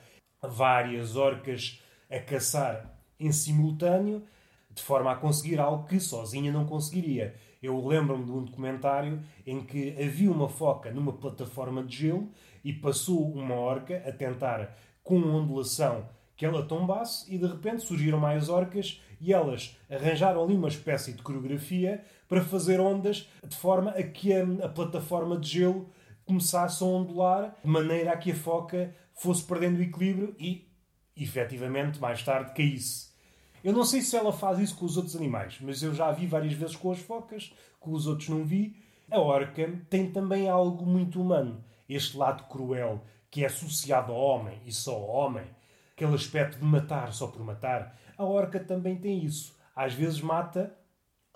Várias 0.42 1.14
orcas 1.14 1.80
a 2.10 2.18
caçar 2.18 2.92
em 3.18 3.30
simultâneo, 3.32 4.24
de 4.76 4.82
forma 4.82 5.10
a 5.10 5.16
conseguir 5.16 5.58
algo 5.58 5.88
que 5.88 5.98
sozinha 5.98 6.52
não 6.52 6.66
conseguiria. 6.66 7.34
Eu 7.62 7.84
lembro-me 7.84 8.26
de 8.26 8.30
um 8.30 8.44
documentário 8.44 9.22
em 9.46 9.64
que 9.64 9.96
havia 10.00 10.30
uma 10.30 10.48
foca 10.48 10.92
numa 10.92 11.14
plataforma 11.14 11.82
de 11.82 11.96
gelo 11.96 12.28
e 12.62 12.74
passou 12.74 13.32
uma 13.32 13.54
orca 13.54 14.04
a 14.06 14.12
tentar, 14.12 14.76
com 15.02 15.16
ondulação, 15.16 16.06
que 16.36 16.44
ela 16.44 16.62
tombasse 16.62 17.34
e 17.34 17.38
de 17.38 17.46
repente 17.46 17.82
surgiram 17.82 18.20
mais 18.20 18.50
orcas 18.50 19.00
e 19.18 19.32
elas 19.32 19.78
arranjaram 19.90 20.44
ali 20.44 20.54
uma 20.54 20.68
espécie 20.68 21.14
de 21.14 21.22
coreografia 21.22 22.04
para 22.28 22.44
fazer 22.44 22.78
ondas 22.78 23.26
de 23.48 23.56
forma 23.56 23.92
a 23.92 24.02
que 24.02 24.34
a, 24.34 24.42
a 24.62 24.68
plataforma 24.68 25.38
de 25.38 25.48
gelo 25.48 25.88
começasse 26.26 26.84
a 26.84 26.86
ondular 26.86 27.56
de 27.64 27.70
maneira 27.70 28.12
a 28.12 28.16
que 28.18 28.32
a 28.32 28.34
foca 28.34 28.94
fosse 29.14 29.42
perdendo 29.42 29.78
o 29.78 29.82
equilíbrio 29.82 30.36
e, 30.38 30.68
efetivamente, 31.16 31.98
mais 31.98 32.22
tarde 32.22 32.52
caísse. 32.52 33.15
Eu 33.66 33.72
não 33.72 33.84
sei 33.84 34.00
se 34.00 34.16
ela 34.16 34.32
faz 34.32 34.60
isso 34.60 34.76
com 34.76 34.86
os 34.86 34.96
outros 34.96 35.16
animais, 35.16 35.58
mas 35.60 35.82
eu 35.82 35.92
já 35.92 36.06
a 36.06 36.12
vi 36.12 36.24
várias 36.24 36.52
vezes 36.52 36.76
com 36.76 36.92
as 36.92 37.00
focas, 37.00 37.52
com 37.80 37.90
os 37.90 38.06
outros 38.06 38.28
não 38.28 38.44
vi. 38.44 38.76
A 39.10 39.18
orca 39.18 39.68
tem 39.90 40.08
também 40.08 40.48
algo 40.48 40.86
muito 40.86 41.20
humano. 41.20 41.64
Este 41.88 42.16
lado 42.16 42.44
cruel 42.44 43.02
que 43.28 43.42
é 43.42 43.46
associado 43.48 44.12
ao 44.12 44.20
homem 44.20 44.56
e 44.64 44.72
só 44.72 44.94
ao 44.94 45.08
homem, 45.08 45.44
aquele 45.90 46.14
aspecto 46.14 46.60
de 46.60 46.64
matar 46.64 47.12
só 47.12 47.26
por 47.26 47.44
matar, 47.44 47.98
a 48.16 48.24
orca 48.24 48.60
também 48.60 48.94
tem 48.94 49.24
isso. 49.24 49.56
às 49.74 49.92
vezes 49.92 50.20
mata 50.20 50.72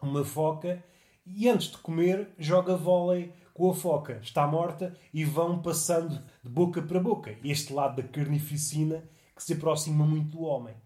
uma 0.00 0.24
foca 0.24 0.84
e 1.26 1.48
antes 1.48 1.72
de 1.72 1.78
comer 1.78 2.28
joga 2.38 2.76
vôlei 2.76 3.32
com 3.52 3.68
a 3.68 3.74
foca. 3.74 4.20
Está 4.22 4.46
morta 4.46 4.96
e 5.12 5.24
vão 5.24 5.60
passando 5.60 6.22
de 6.44 6.48
boca 6.48 6.80
para 6.80 7.00
boca. 7.00 7.36
Este 7.42 7.72
lado 7.72 8.00
da 8.00 8.08
carnificina 8.08 9.02
que 9.34 9.42
se 9.42 9.54
aproxima 9.54 10.06
muito 10.06 10.36
do 10.36 10.42
homem. 10.44 10.76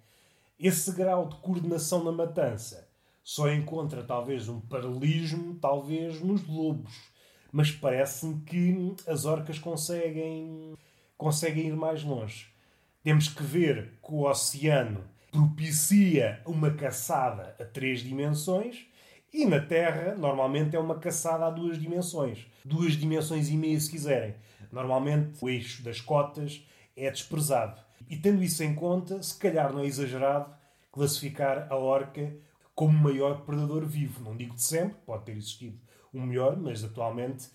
Esse 0.58 0.92
grau 0.92 1.28
de 1.28 1.36
coordenação 1.36 2.04
na 2.04 2.12
matança 2.12 2.88
só 3.22 3.50
encontra 3.50 4.04
talvez 4.04 4.48
um 4.48 4.60
paralelismo, 4.60 5.54
talvez 5.60 6.20
nos 6.20 6.46
lobos. 6.46 6.92
Mas 7.50 7.70
parece-me 7.70 8.40
que 8.42 8.94
as 9.06 9.24
orcas 9.24 9.58
conseguem, 9.58 10.74
conseguem 11.16 11.68
ir 11.68 11.76
mais 11.76 12.04
longe. 12.04 12.48
Temos 13.02 13.28
que 13.28 13.42
ver 13.42 13.98
que 14.04 14.12
o 14.12 14.28
oceano 14.28 15.04
propicia 15.30 16.40
uma 16.46 16.70
caçada 16.70 17.56
a 17.58 17.64
três 17.64 18.00
dimensões 18.00 18.86
e 19.32 19.44
na 19.44 19.60
Terra 19.60 20.14
normalmente 20.14 20.76
é 20.76 20.78
uma 20.78 21.00
caçada 21.00 21.46
a 21.46 21.50
duas 21.50 21.80
dimensões. 21.80 22.46
Duas 22.64 22.92
dimensões 22.92 23.48
e 23.48 23.56
meia, 23.56 23.80
se 23.80 23.90
quiserem. 23.90 24.36
Normalmente 24.70 25.44
o 25.44 25.48
eixo 25.48 25.82
das 25.82 26.00
cotas 26.00 26.64
é 26.96 27.10
desprezado. 27.10 27.83
E 28.08 28.16
tendo 28.16 28.42
isso 28.42 28.62
em 28.62 28.74
conta, 28.74 29.22
se 29.22 29.38
calhar 29.38 29.72
não 29.72 29.80
é 29.80 29.86
exagerado 29.86 30.54
classificar 30.92 31.66
a 31.70 31.76
orca 31.76 32.34
como 32.74 32.96
o 32.96 33.02
maior 33.02 33.42
predador 33.42 33.84
vivo. 33.86 34.22
Não 34.22 34.36
digo 34.36 34.54
de 34.54 34.62
sempre, 34.62 34.96
pode 35.06 35.24
ter 35.24 35.32
existido 35.32 35.78
um 36.12 36.22
melhor, 36.22 36.56
mas 36.56 36.84
atualmente 36.84 37.48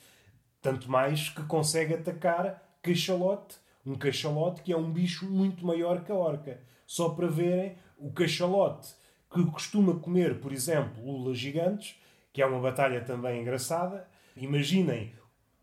tanto 0.62 0.92
mais 0.92 1.30
que 1.30 1.44
consegue 1.44 1.94
atacar 1.94 2.62
cachalote, 2.82 3.58
um 3.86 3.96
cachalote 3.96 4.62
que 4.62 4.74
é 4.74 4.78
um 4.78 4.92
bicho 4.92 5.26
muito 5.26 5.66
maior 5.66 6.04
que 6.04 6.12
a 6.12 6.16
orca. 6.16 6.62
Só 6.86 7.10
para 7.10 7.28
verem, 7.28 7.76
o 7.98 8.12
cachalote 8.12 8.94
que 9.32 9.46
costuma 9.46 9.96
comer, 9.96 10.40
por 10.40 10.52
exemplo, 10.52 11.06
lulas 11.06 11.38
gigantes, 11.38 11.96
que 12.34 12.42
é 12.42 12.46
uma 12.46 12.60
batalha 12.60 13.02
também 13.02 13.42
engraçada. 13.42 14.08
Imaginem, 14.36 15.14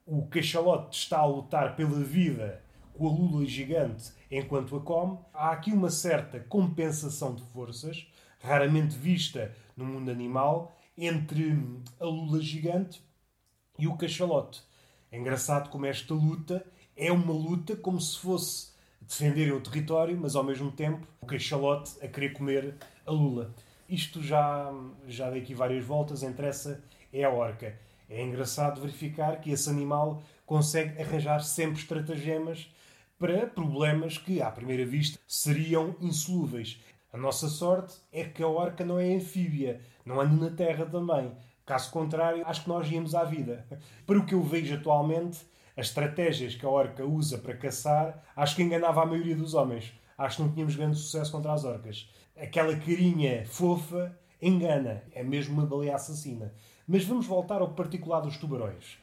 o 0.07 0.26
cachalote 0.26 0.99
está 0.99 1.19
a 1.19 1.26
lutar 1.26 1.75
pela 1.76 1.99
vida 1.99 2.62
com 2.96 3.06
a 3.08 3.10
lula 3.10 3.46
gigante 3.46 4.12
enquanto 4.30 4.76
a 4.76 4.80
come. 4.80 5.18
Há 5.32 5.50
aqui 5.50 5.72
uma 5.72 5.90
certa 5.90 6.40
compensação 6.40 7.34
de 7.34 7.42
forças, 7.44 8.06
raramente 8.40 8.96
vista 8.96 9.54
no 9.76 9.84
mundo 9.84 10.10
animal, 10.10 10.76
entre 10.96 11.58
a 12.00 12.04
lula 12.04 12.40
gigante 12.40 13.02
e 13.78 13.86
o 13.86 13.96
cachalote. 13.96 14.62
É 15.10 15.18
engraçado 15.18 15.70
como 15.70 15.86
esta 15.86 16.14
luta 16.14 16.64
é 16.96 17.12
uma 17.12 17.32
luta 17.32 17.76
como 17.76 18.00
se 18.00 18.18
fosse 18.18 18.74
defenderem 19.00 19.52
o 19.52 19.60
território, 19.60 20.18
mas 20.18 20.34
ao 20.34 20.42
mesmo 20.42 20.72
tempo 20.72 21.06
o 21.20 21.26
cachalote 21.26 21.92
a 22.02 22.08
querer 22.08 22.32
comer 22.32 22.74
a 23.04 23.10
lula. 23.10 23.54
Isto 23.88 24.22
já, 24.22 24.72
já 25.06 25.30
dei 25.30 25.42
aqui 25.42 25.54
várias 25.54 25.84
voltas, 25.84 26.22
interessa 26.22 26.82
é 27.12 27.22
a 27.22 27.30
orca. 27.30 27.78
É 28.08 28.22
engraçado 28.22 28.80
verificar 28.80 29.40
que 29.40 29.50
esse 29.50 29.68
animal 29.68 30.22
consegue 30.44 31.00
arranjar 31.00 31.40
sempre 31.40 31.80
estratagemas 31.80 32.72
para 33.18 33.46
problemas 33.46 34.18
que, 34.18 34.42
à 34.42 34.50
primeira 34.50 34.85
vista, 34.85 35.18
seriam 35.26 35.96
insolúveis. 36.00 36.82
A 37.12 37.16
nossa 37.16 37.49
sorte 37.49 37.94
é 38.12 38.25
que 38.25 38.42
a 38.42 38.49
orca 38.49 38.85
não 38.85 38.99
é 38.99 39.14
anfíbia, 39.14 39.80
não 40.04 40.20
anda 40.20 40.50
na 40.50 40.54
terra 40.54 40.85
também. 40.85 41.32
Caso 41.64 41.90
contrário, 41.90 42.46
acho 42.46 42.62
que 42.62 42.68
nós 42.68 42.90
íamos 42.90 43.14
à 43.14 43.25
vida. 43.25 43.66
Para 44.06 44.18
o 44.18 44.26
que 44.26 44.35
eu 44.35 44.42
vejo 44.42 44.75
atualmente, 44.75 45.38
as 45.76 45.87
estratégias 45.87 46.54
que 46.54 46.64
a 46.64 46.68
orca 46.68 47.04
usa 47.04 47.38
para 47.38 47.56
caçar, 47.56 48.23
acho 48.37 48.54
que 48.54 48.62
enganava 48.62 49.02
a 49.02 49.06
maioria 49.06 49.35
dos 49.35 49.54
homens. 49.54 49.92
Acho 50.16 50.37
que 50.37 50.42
não 50.42 50.52
tínhamos 50.52 50.76
grande 50.76 50.96
sucesso 50.96 51.32
contra 51.32 51.52
as 51.52 51.64
orcas. 51.64 52.08
Aquela 52.37 52.76
carinha 52.76 53.44
fofa 53.46 54.16
engana. 54.40 55.02
É 55.12 55.23
mesmo 55.23 55.54
uma 55.54 55.66
baleia 55.66 55.94
assassina. 55.94 56.52
Mas 56.87 57.04
vamos 57.04 57.26
voltar 57.26 57.61
ao 57.61 57.73
particular 57.73 58.20
dos 58.20 58.37
tubarões. 58.37 58.99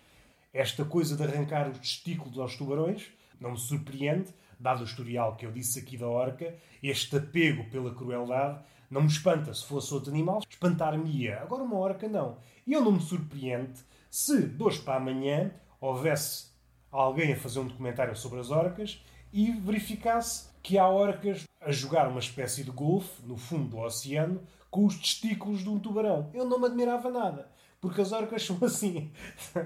Esta 0.53 0.85
coisa 0.85 1.15
de 1.15 1.23
arrancar 1.23 1.69
os 1.69 1.79
testículos 1.79 2.37
aos 2.39 2.55
tubarões 2.55 3.11
não 3.39 3.51
me 3.51 3.57
surpreende, 3.57 4.33
dado 4.59 4.81
o 4.81 4.85
historial 4.85 5.35
que 5.35 5.45
eu 5.45 5.51
disse 5.51 5.79
aqui 5.79 5.97
da 5.97 6.07
orca, 6.07 6.55
este 6.81 7.17
apego 7.17 7.69
pela 7.69 7.93
crueldade 7.93 8.59
não 8.89 9.01
me 9.01 9.07
espanta. 9.07 9.53
Se 9.53 9.65
fosse 9.65 9.93
outro 9.93 10.11
animal, 10.11 10.41
espantar-me-ia. 10.47 11.41
Agora 11.41 11.63
uma 11.63 11.77
orca 11.77 12.07
não. 12.07 12.37
E 12.65 12.73
eu 12.73 12.81
não 12.81 12.91
me 12.91 13.01
surpreende 13.01 13.79
se, 14.09 14.47
de 14.47 14.63
hoje 14.63 14.79
para 14.79 14.97
amanhã, 14.97 15.51
houvesse 15.81 16.51
alguém 16.91 17.33
a 17.33 17.37
fazer 17.37 17.59
um 17.59 17.67
documentário 17.67 18.15
sobre 18.15 18.39
as 18.39 18.51
orcas 18.51 19.03
e 19.33 19.51
verificasse 19.51 20.47
que 20.61 20.77
há 20.77 20.87
orcas 20.87 21.47
a 21.59 21.71
jogar 21.71 22.07
uma 22.07 22.19
espécie 22.19 22.63
de 22.63 22.69
golfe 22.69 23.25
no 23.25 23.35
fundo 23.35 23.69
do 23.69 23.79
oceano 23.79 24.41
com 24.69 24.85
os 24.85 24.95
testículos 24.95 25.63
de 25.63 25.69
um 25.69 25.79
tubarão. 25.79 26.29
Eu 26.33 26.45
não 26.45 26.59
me 26.59 26.67
admirava 26.67 27.09
nada. 27.09 27.51
Porque 27.81 27.99
as 27.99 28.11
orcas 28.11 28.45
são 28.45 28.57
assim. 28.63 29.11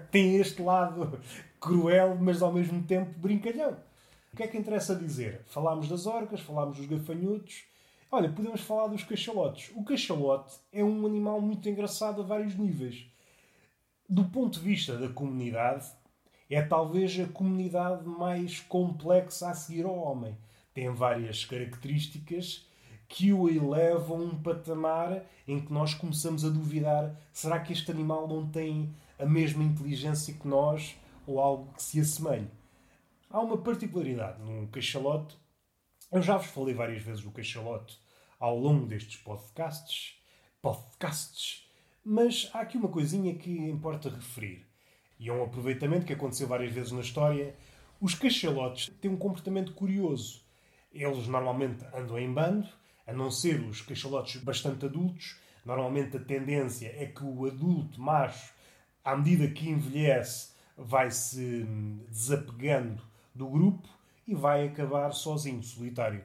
Têm 0.10 0.38
este 0.38 0.62
lado 0.62 1.20
cruel, 1.60 2.18
mas 2.20 2.42
ao 2.42 2.52
mesmo 2.52 2.84
tempo 2.84 3.18
brincalhão. 3.20 3.78
O 4.34 4.38
que 4.38 4.44
é 4.44 4.48
que 4.48 4.58
interessa 4.58 4.96
dizer? 4.96 5.42
Falámos 5.48 5.90
das 5.90 6.06
orcas, 6.06 6.42
falámos 6.42 6.78
dos 6.78 6.86
gafanhotos. 6.86 7.64
Olha, 8.12 8.30
podemos 8.30 8.62
falar 8.62 8.88
dos 8.88 9.04
cachalotes. 9.04 9.72
O 9.76 9.84
cachalote 9.84 10.56
é 10.72 10.84
um 10.84 11.06
animal 11.06 11.42
muito 11.42 11.68
engraçado 11.68 12.22
a 12.22 12.26
vários 12.26 12.56
níveis. 12.56 13.06
Do 14.08 14.26
ponto 14.26 14.60
de 14.60 14.66
vista 14.66 14.96
da 14.98 15.10
comunidade, 15.10 15.88
é 16.50 16.62
talvez 16.62 17.20
a 17.20 17.26
comunidade 17.26 18.08
mais 18.08 18.60
complexa 18.62 19.50
a 19.50 19.54
seguir 19.54 19.86
ao 19.86 19.98
homem. 19.98 20.38
Tem 20.74 20.90
várias 20.90 21.44
características 21.44 22.66
que 23.08 23.34
o 23.34 23.50
elevam 23.50 24.18
a 24.18 24.24
um 24.26 24.42
patamar 24.42 25.24
em 25.48 25.60
que 25.60 25.74
nós 25.74 25.94
começamos 25.94 26.46
a 26.46 26.50
duvidar: 26.50 27.16
será 27.34 27.60
que 27.60 27.74
este 27.74 27.92
animal 27.92 28.28
não 28.28 28.48
tem 28.48 28.94
a 29.20 29.26
mesma 29.26 29.64
inteligência 29.64 30.34
que 30.34 30.48
nós 30.48 30.96
ou 31.28 31.40
algo 31.40 31.74
que 31.74 31.84
se 31.84 32.00
assemelhe? 32.00 32.50
Há 33.30 33.42
uma 33.42 33.58
particularidade 33.58 34.42
no 34.42 34.68
cachalote. 34.70 35.38
Eu 36.10 36.22
já 36.22 36.38
vos 36.38 36.48
falei 36.48 36.74
várias 36.74 37.04
vezes 37.04 37.22
do 37.22 37.32
cachalote 37.32 38.00
ao 38.40 38.58
longo 38.58 38.86
destes 38.86 39.18
podcasts, 39.18 40.16
podcasts, 40.62 41.68
mas 42.04 42.50
há 42.54 42.62
aqui 42.62 42.78
uma 42.78 42.88
coisinha 42.88 43.36
que 43.36 43.52
importa 43.52 44.10
referir. 44.10 44.66
E 45.20 45.28
é 45.28 45.34
um 45.34 45.44
aproveitamento 45.44 46.06
que 46.06 46.14
aconteceu 46.14 46.48
várias 46.48 46.72
vezes 46.72 46.94
na 46.94 47.02
história. 47.02 47.54
Os 48.00 48.16
cachalotes 48.16 48.90
têm 49.02 49.12
um 49.12 49.18
comportamento 49.18 49.74
curioso. 49.74 50.42
Eles 50.94 51.28
normalmente 51.28 51.84
andam 51.94 52.18
em 52.18 52.32
bando, 52.32 52.70
a 53.06 53.12
não 53.12 53.30
ser 53.30 53.60
os 53.62 53.82
cachalotes 53.82 54.42
bastante 54.42 54.86
adultos. 54.86 55.38
Normalmente 55.66 56.16
a 56.16 56.20
tendência 56.20 56.88
é 56.96 57.08
que 57.08 57.24
o 57.24 57.46
adulto 57.46 58.00
macho, 58.00 58.54
à 59.04 59.18
medida 59.18 59.50
que 59.50 59.68
envelhece, 59.70 60.56
vai 60.78 61.10
se 61.12 61.66
desapegando 62.10 63.02
do 63.34 63.48
grupo 63.48 63.88
e 64.28 64.36
vai 64.36 64.68
acabar 64.68 65.12
sozinho, 65.12 65.64
solitário. 65.64 66.24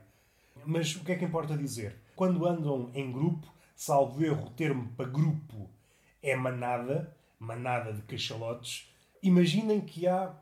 Mas 0.64 0.94
o 0.94 1.04
que 1.04 1.12
é 1.12 1.16
que 1.16 1.24
importa 1.24 1.56
dizer? 1.56 1.96
Quando 2.14 2.46
andam 2.46 2.90
em 2.94 3.10
grupo, 3.10 3.46
salvo 3.74 4.24
erro, 4.24 4.46
o 4.46 4.50
termo 4.50 4.92
para 4.96 5.08
grupo 5.08 5.70
é 6.22 6.36
manada, 6.36 7.16
manada 7.38 7.92
de 7.92 8.02
cachalotes, 8.02 8.92
imaginem 9.22 9.80
que 9.80 10.06
há 10.06 10.34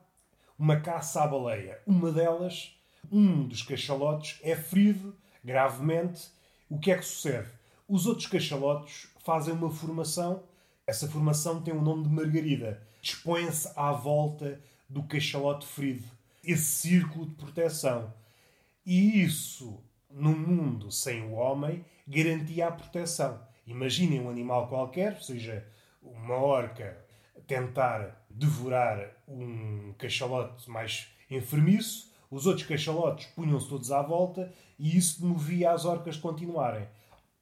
uma 0.58 0.80
caça 0.80 1.22
à 1.22 1.26
baleia. 1.26 1.80
Uma 1.86 2.12
delas, 2.12 2.76
um 3.10 3.46
dos 3.48 3.62
cachalotes, 3.62 4.38
é 4.42 4.54
ferido 4.54 5.16
gravemente. 5.42 6.30
O 6.68 6.78
que 6.78 6.90
é 6.92 6.98
que 6.98 7.04
sucede? 7.04 7.48
Os 7.88 8.06
outros 8.06 8.26
cachalotes 8.26 9.08
fazem 9.24 9.54
uma 9.54 9.70
formação. 9.70 10.42
Essa 10.90 11.06
formação 11.06 11.62
tem 11.62 11.72
o 11.72 11.80
nome 11.80 12.02
de 12.02 12.08
Margarida. 12.08 12.82
Dispõem-se 13.00 13.70
à 13.76 13.92
volta 13.92 14.60
do 14.88 15.04
cachalote 15.04 15.64
ferido. 15.64 16.02
Esse 16.42 16.64
círculo 16.64 17.26
de 17.26 17.36
proteção. 17.36 18.12
E 18.84 19.22
isso, 19.22 19.80
num 20.10 20.36
mundo 20.36 20.90
sem 20.90 21.22
o 21.22 21.34
homem, 21.34 21.84
garantia 22.08 22.66
a 22.66 22.72
proteção. 22.72 23.40
Imaginem 23.64 24.20
um 24.20 24.28
animal 24.28 24.66
qualquer, 24.66 25.22
seja 25.22 25.64
uma 26.02 26.34
orca 26.34 26.98
tentar 27.46 28.26
devorar 28.28 29.12
um 29.28 29.94
cachalote 29.96 30.68
mais 30.68 31.06
enfermiço, 31.30 32.10
os 32.28 32.46
outros 32.46 32.66
cachalotes 32.66 33.26
punham-se 33.26 33.68
todos 33.68 33.92
à 33.92 34.02
volta 34.02 34.52
e 34.76 34.96
isso 34.96 35.24
movia 35.24 35.70
as 35.70 35.84
orcas 35.84 36.16
continuarem. 36.16 36.88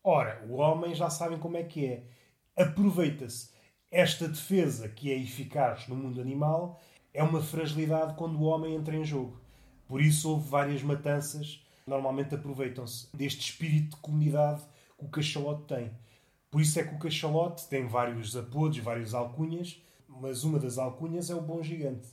Ora, 0.05 0.45
o 0.50 0.57
homem 0.57 0.95
já 0.95 1.09
sabem 1.09 1.38
como 1.38 1.57
é 1.57 1.62
que 1.62 1.87
é. 1.87 2.17
Aproveita-se. 2.59 3.50
Esta 3.88 4.27
defesa 4.27 4.88
que 4.88 5.12
é 5.12 5.17
eficaz 5.17 5.87
no 5.87 5.95
mundo 5.95 6.21
animal 6.21 6.81
é 7.15 7.23
uma 7.23 7.41
fragilidade 7.41 8.15
quando 8.15 8.37
o 8.37 8.47
homem 8.47 8.75
entra 8.75 8.97
em 8.97 9.05
jogo. 9.05 9.41
Por 9.87 10.03
isso 10.03 10.29
houve 10.29 10.50
várias 10.50 10.83
matanças. 10.83 11.65
Normalmente 11.87 12.35
aproveitam-se 12.35 13.07
deste 13.17 13.49
espírito 13.49 13.95
de 13.95 14.03
comunidade 14.03 14.62
que 14.99 15.05
o 15.05 15.09
cachalote 15.09 15.69
tem. 15.69 15.93
Por 16.50 16.61
isso 16.61 16.81
é 16.81 16.83
que 16.83 16.97
o 16.97 16.99
cachalote 16.99 17.69
tem 17.69 17.87
vários 17.87 18.37
apodos, 18.37 18.79
várias 18.79 19.15
alcunhas, 19.15 19.81
mas 20.09 20.43
uma 20.43 20.59
das 20.59 20.79
alcunhas 20.79 21.31
é 21.31 21.37
o 21.37 21.41
bom 21.41 21.62
gigante. 21.62 22.09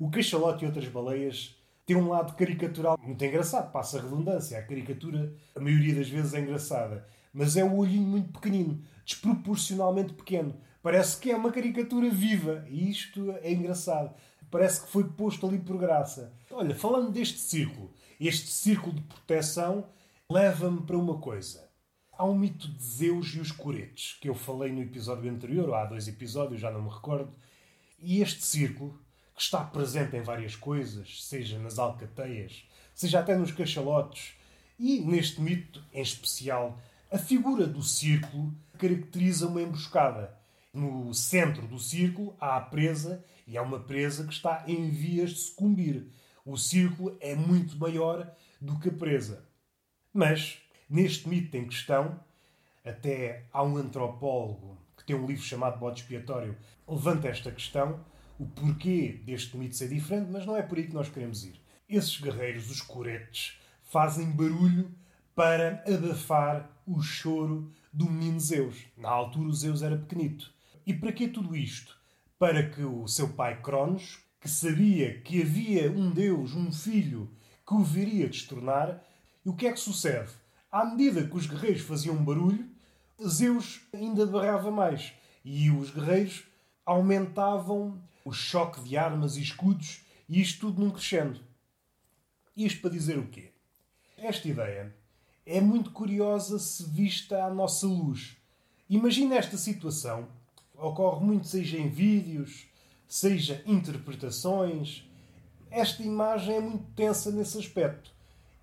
O 0.00 0.10
cachalote 0.10 0.64
e 0.64 0.66
outras 0.66 0.88
baleias 0.88 1.54
têm 1.86 1.94
um 1.94 2.08
lado 2.08 2.34
caricatural 2.34 2.98
muito 3.00 3.24
engraçado, 3.24 3.70
passa 3.70 4.00
a 4.00 4.02
redundância. 4.02 4.58
A 4.58 4.62
caricatura, 4.62 5.32
a 5.54 5.60
maioria 5.60 5.94
das 5.94 6.08
vezes, 6.08 6.34
é 6.34 6.40
engraçada. 6.40 7.06
mas 7.32 7.56
é 7.56 7.62
o 7.62 7.76
olhinho 7.76 8.08
muito 8.08 8.32
pequenino, 8.32 8.82
desproporcionalmente 9.06 10.12
pequeno. 10.12 10.60
Parece 10.82 11.18
que 11.18 11.30
é 11.30 11.36
uma 11.36 11.52
caricatura 11.52 12.10
viva 12.10 12.66
e 12.68 12.90
isto 12.90 13.30
é 13.40 13.52
engraçado. 13.52 14.14
Parece 14.50 14.82
que 14.82 14.90
foi 14.90 15.04
posto 15.04 15.46
ali 15.46 15.58
por 15.58 15.78
graça. 15.78 16.32
Olha, 16.50 16.74
falando 16.74 17.10
deste 17.10 17.38
círculo, 17.38 17.90
este 18.20 18.48
círculo 18.48 18.94
de 18.94 19.02
proteção 19.02 19.86
leva-me 20.30 20.82
para 20.82 20.98
uma 20.98 21.18
coisa. 21.18 21.66
Há 22.12 22.24
um 22.24 22.36
mito 22.36 22.68
de 22.68 22.82
Zeus 22.82 23.34
e 23.34 23.40
os 23.40 23.52
coretes, 23.52 24.16
que 24.20 24.28
eu 24.28 24.34
falei 24.34 24.72
no 24.72 24.82
episódio 24.82 25.30
anterior, 25.30 25.68
ou 25.68 25.74
há 25.74 25.84
dois 25.84 26.08
episódios, 26.08 26.60
já 26.60 26.70
não 26.70 26.82
me 26.82 26.88
recordo. 26.88 27.32
E 27.98 28.22
este 28.22 28.44
círculo, 28.44 28.98
que 29.34 29.42
está 29.42 29.62
presente 29.62 30.16
em 30.16 30.22
várias 30.22 30.56
coisas, 30.56 31.24
seja 31.24 31.58
nas 31.58 31.78
alcateias, 31.78 32.64
seja 32.94 33.20
até 33.20 33.36
nos 33.36 33.52
cachalotes, 33.52 34.34
e 34.78 35.00
neste 35.00 35.40
mito 35.40 35.84
em 35.92 36.00
especial, 36.00 36.80
a 37.10 37.18
figura 37.18 37.66
do 37.66 37.82
círculo 37.82 38.52
caracteriza 38.78 39.46
uma 39.46 39.62
emboscada. 39.62 40.36
No 40.72 41.14
centro 41.14 41.66
do 41.66 41.78
círculo 41.78 42.36
há 42.40 42.56
a 42.56 42.60
presa, 42.60 43.24
e 43.46 43.56
é 43.56 43.60
uma 43.60 43.78
presa 43.78 44.26
que 44.26 44.32
está 44.32 44.64
em 44.66 44.90
vias 44.90 45.30
de 45.30 45.38
sucumbir. 45.38 46.10
O 46.44 46.56
círculo 46.56 47.16
é 47.20 47.34
muito 47.34 47.78
maior 47.78 48.30
do 48.60 48.78
que 48.78 48.88
a 48.88 48.92
presa. 48.92 49.44
Mas, 50.12 50.58
neste 50.90 51.28
mito 51.28 51.56
em 51.56 51.66
questão, 51.66 52.20
até 52.84 53.44
há 53.52 53.62
um 53.62 53.76
antropólogo 53.76 54.76
que 54.96 55.04
tem 55.04 55.16
um 55.16 55.26
livro 55.26 55.42
chamado 55.42 55.78
Bode 55.78 56.00
Expiatório, 56.00 56.56
levanta 56.88 57.28
esta 57.28 57.52
questão, 57.52 58.04
o 58.38 58.46
porquê 58.46 59.20
deste 59.24 59.56
mito 59.56 59.76
ser 59.76 59.88
diferente, 59.88 60.30
mas 60.30 60.44
não 60.44 60.56
é 60.56 60.62
por 60.62 60.76
aí 60.76 60.86
que 60.86 60.94
nós 60.94 61.08
queremos 61.08 61.44
ir. 61.44 61.60
Esses 61.88 62.20
guerreiros, 62.20 62.70
os 62.70 62.80
coretes, 62.80 63.58
fazem 63.84 64.30
barulho 64.30 64.92
para 65.36 65.84
abafar 65.86 66.66
o 66.86 67.02
choro 67.02 67.70
do 67.92 68.06
menino 68.06 68.40
Zeus. 68.40 68.86
Na 68.96 69.10
altura, 69.10 69.50
o 69.50 69.52
Zeus 69.52 69.82
era 69.82 69.98
pequenito. 69.98 70.50
E 70.86 70.94
para 70.94 71.12
que 71.12 71.28
tudo 71.28 71.54
isto? 71.54 71.94
Para 72.38 72.70
que 72.70 72.82
o 72.82 73.06
seu 73.06 73.28
pai 73.28 73.60
Cronos, 73.60 74.18
que 74.40 74.48
sabia 74.48 75.20
que 75.20 75.42
havia 75.42 75.92
um 75.92 76.10
Deus, 76.10 76.54
um 76.54 76.72
filho, 76.72 77.30
que 77.66 77.74
o 77.74 77.82
viria 77.82 78.30
destornar, 78.30 79.04
e 79.44 79.50
o 79.50 79.54
que 79.54 79.66
é 79.66 79.72
que 79.72 79.78
sucede? 79.78 80.30
À 80.72 80.86
medida 80.86 81.26
que 81.26 81.36
os 81.36 81.46
guerreiros 81.46 81.82
faziam 81.82 82.16
barulho, 82.24 82.66
Zeus 83.22 83.82
ainda 83.92 84.24
barrava 84.24 84.70
mais. 84.70 85.12
E 85.44 85.70
os 85.70 85.90
guerreiros 85.90 86.44
aumentavam 86.86 88.02
o 88.24 88.32
choque 88.32 88.80
de 88.80 88.96
armas 88.96 89.36
e 89.36 89.42
escudos, 89.42 90.00
e 90.26 90.40
isto 90.40 90.60
tudo 90.60 90.82
num 90.82 90.90
crescendo. 90.90 91.40
Isto 92.56 92.80
para 92.80 92.90
dizer 92.90 93.18
o 93.18 93.26
quê? 93.26 93.52
Esta 94.16 94.48
ideia 94.48 94.96
é 95.46 95.60
muito 95.60 95.92
curiosa 95.92 96.58
se 96.58 96.82
vista 96.82 97.44
à 97.44 97.48
nossa 97.48 97.86
luz. 97.86 98.36
Imagina 98.90 99.36
esta 99.36 99.56
situação. 99.56 100.26
Ocorre 100.76 101.24
muito, 101.24 101.46
seja 101.46 101.78
em 101.78 101.88
vídeos, 101.88 102.66
seja 103.06 103.62
interpretações. 103.64 105.08
Esta 105.70 106.02
imagem 106.02 106.56
é 106.56 106.60
muito 106.60 106.84
tensa 106.96 107.30
nesse 107.30 107.58
aspecto. 107.58 108.10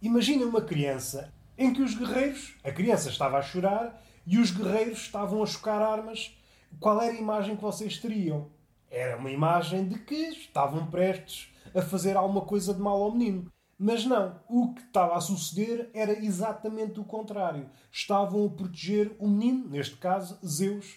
Imagina 0.01 0.45
uma 0.45 0.61
criança 0.61 1.33
em 1.57 1.73
que 1.73 1.81
os 1.81 1.95
guerreiros, 1.95 2.55
a 2.63 2.71
criança 2.71 3.09
estava 3.09 3.37
a 3.37 3.41
chorar 3.41 4.03
e 4.27 4.37
os 4.37 4.51
guerreiros 4.51 4.99
estavam 4.99 5.41
a 5.41 5.45
chocar 5.45 5.81
armas. 5.81 6.37
Qual 6.81 7.01
era 7.01 7.13
a 7.13 7.17
imagem 7.17 7.55
que 7.55 7.61
vocês 7.61 7.97
teriam? 7.97 8.49
Era 8.91 9.17
uma 9.17 9.31
imagem 9.31 9.87
de 9.87 9.99
que 9.99 10.15
estavam 10.31 10.87
prestes 10.87 11.47
a 11.73 11.81
fazer 11.81 12.17
alguma 12.17 12.41
coisa 12.41 12.73
de 12.73 12.81
mal 12.81 13.01
ao 13.01 13.13
menino. 13.13 13.49
Mas 13.77 14.05
não, 14.05 14.39
o 14.47 14.73
que 14.73 14.81
estava 14.81 15.15
a 15.15 15.21
suceder 15.21 15.89
era 15.93 16.23
exatamente 16.23 16.99
o 16.99 17.03
contrário. 17.03 17.69
Estavam 17.91 18.45
a 18.45 18.49
proteger 18.49 19.15
o 19.19 19.27
menino, 19.27 19.67
neste 19.67 19.97
caso, 19.97 20.39
Zeus. 20.45 20.95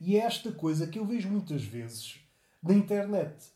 E 0.00 0.16
é 0.16 0.20
esta 0.20 0.50
coisa 0.52 0.86
que 0.86 0.98
eu 0.98 1.06
vejo 1.06 1.28
muitas 1.28 1.62
vezes 1.62 2.20
na 2.62 2.74
internet. 2.74 3.52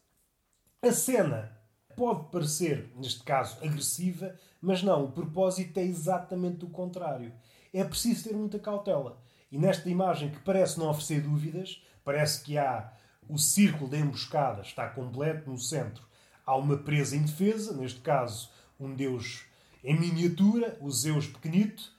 A 0.81 0.93
cena 0.93 1.57
pode 1.97 2.31
parecer, 2.31 2.93
neste 2.97 3.23
caso, 3.25 3.57
agressiva, 3.65 4.37
mas 4.61 4.83
não, 4.83 5.05
o 5.05 5.13
propósito 5.13 5.79
é 5.79 5.83
exatamente 5.83 6.65
o 6.65 6.71
contrário. 6.71 7.33
É 7.73 7.83
preciso 7.83 8.29
ter 8.29 8.35
muita 8.35 8.59
cautela. 8.59 9.21
E 9.51 9.59
nesta 9.59 9.89
imagem 9.89 10.31
que 10.31 10.41
parece 10.41 10.79
não 10.79 10.89
oferecer 10.89 11.23
dúvidas, 11.23 11.83
parece 12.05 12.43
que 12.43 12.59
há 12.59 12.93
o 13.29 13.39
círculo 13.39 13.91
da 13.91 13.99
emboscada, 13.99 14.63
está 14.63 14.89
completo 14.89 15.51
no 15.51 15.59
centro. 15.59 16.07
Há 16.47 16.57
uma 16.57 16.79
presa 16.79 17.17
indefesa, 17.17 17.77
neste 17.77 18.01
caso, 18.01 18.49
um 18.79 18.95
deus 18.95 19.45
em 19.83 19.99
miniatura, 19.99 20.79
o 20.81 20.91
Zeus 20.91 21.27
pequenito, 21.27 21.93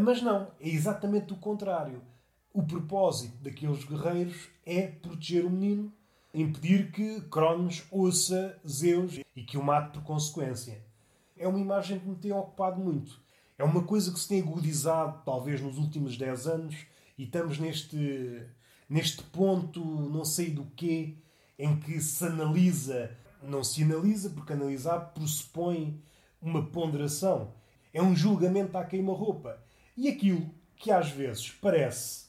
mas 0.00 0.22
não, 0.22 0.48
é 0.60 0.68
exatamente 0.68 1.32
o 1.32 1.36
contrário. 1.36 2.02
O 2.52 2.62
propósito 2.62 3.36
daqueles 3.42 3.84
guerreiros 3.84 4.48
é 4.64 4.86
proteger 4.86 5.44
o 5.44 5.50
menino, 5.50 5.92
impedir 6.32 6.92
que 6.92 7.20
Cronos 7.22 7.84
ouça 7.90 8.58
Zeus 8.68 9.18
e 9.34 9.42
que 9.42 9.58
o 9.58 9.62
mate 9.62 9.92
por 9.92 10.02
consequência 10.02 10.86
é 11.36 11.46
uma 11.46 11.58
imagem 11.58 11.98
que 11.98 12.08
me 12.08 12.16
tem 12.16 12.32
ocupado 12.32 12.80
muito. 12.80 13.20
É 13.58 13.64
uma 13.64 13.82
coisa 13.82 14.12
que 14.12 14.18
se 14.18 14.28
tem 14.28 14.40
agudizado, 14.40 15.22
talvez, 15.24 15.60
nos 15.60 15.78
últimos 15.78 16.16
10 16.16 16.46
anos, 16.46 16.76
e 17.16 17.24
estamos 17.24 17.58
neste, 17.58 18.42
neste 18.88 19.22
ponto, 19.22 19.80
não 19.84 20.24
sei 20.24 20.50
do 20.50 20.64
quê, 20.76 21.14
em 21.58 21.78
que 21.78 22.00
se 22.00 22.24
analisa, 22.24 23.10
não 23.46 23.64
se 23.64 23.82
analisa, 23.82 24.30
porque 24.30 24.52
analisar 24.52 25.12
pressupõe 25.12 26.02
uma 26.40 26.66
ponderação. 26.66 27.54
É 27.92 28.02
um 28.02 28.14
julgamento 28.14 28.76
à 28.76 28.84
queima-roupa. 28.84 29.62
E 29.96 30.08
aquilo 30.08 30.50
que 30.76 30.90
às 30.90 31.10
vezes 31.10 31.50
parece 31.50 32.26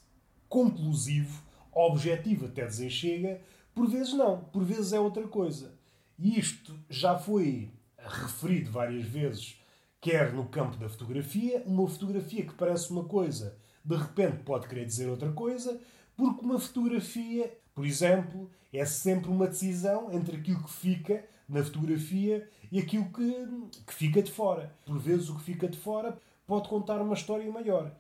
conclusivo, 0.48 1.44
objetivo 1.72 2.46
até 2.46 2.66
desenchega, 2.66 3.42
por 3.76 3.88
vezes 3.88 4.14
não, 4.14 4.40
por 4.46 4.64
vezes 4.64 4.94
é 4.94 5.00
outra 5.00 5.28
coisa. 5.28 5.78
E 6.18 6.40
isto 6.40 6.78
já 6.90 7.18
foi 7.18 7.72
referido 7.98 8.72
várias 8.72 9.06
vezes, 9.06 9.60
quer 10.02 10.34
no 10.34 10.48
campo 10.48 10.78
da 10.78 10.90
fotografia, 10.90 11.62
uma 11.66 11.88
fotografia 11.88 12.46
que 12.46 12.54
parece 12.54 12.90
uma 12.92 13.04
coisa, 13.04 13.58
de 13.84 13.96
repente 13.96 14.44
pode 14.44 14.68
querer 14.68 14.86
dizer 14.86 15.08
outra 15.08 15.32
coisa, 15.32 15.80
porque 16.16 16.44
uma 16.44 16.60
fotografia, 16.60 17.56
por 17.78 17.86
exemplo, 17.86 18.50
é 18.74 18.84
sempre 18.86 19.30
uma 19.30 19.46
decisão 19.46 20.12
entre 20.12 20.38
aquilo 20.38 20.64
que 20.64 20.72
fica 20.72 21.24
na 21.48 21.64
fotografia 21.64 22.50
e 22.72 22.80
aquilo 22.80 23.06
que, 23.12 23.48
que 23.86 23.94
fica 23.94 24.20
de 24.20 24.32
fora. 24.32 24.74
Por 24.84 24.98
vezes 24.98 25.30
o 25.30 25.36
que 25.36 25.44
fica 25.44 25.68
de 25.68 25.78
fora 25.78 26.18
pode 26.48 26.68
contar 26.70 27.00
uma 27.00 27.14
história 27.14 27.52
maior. 27.52 27.92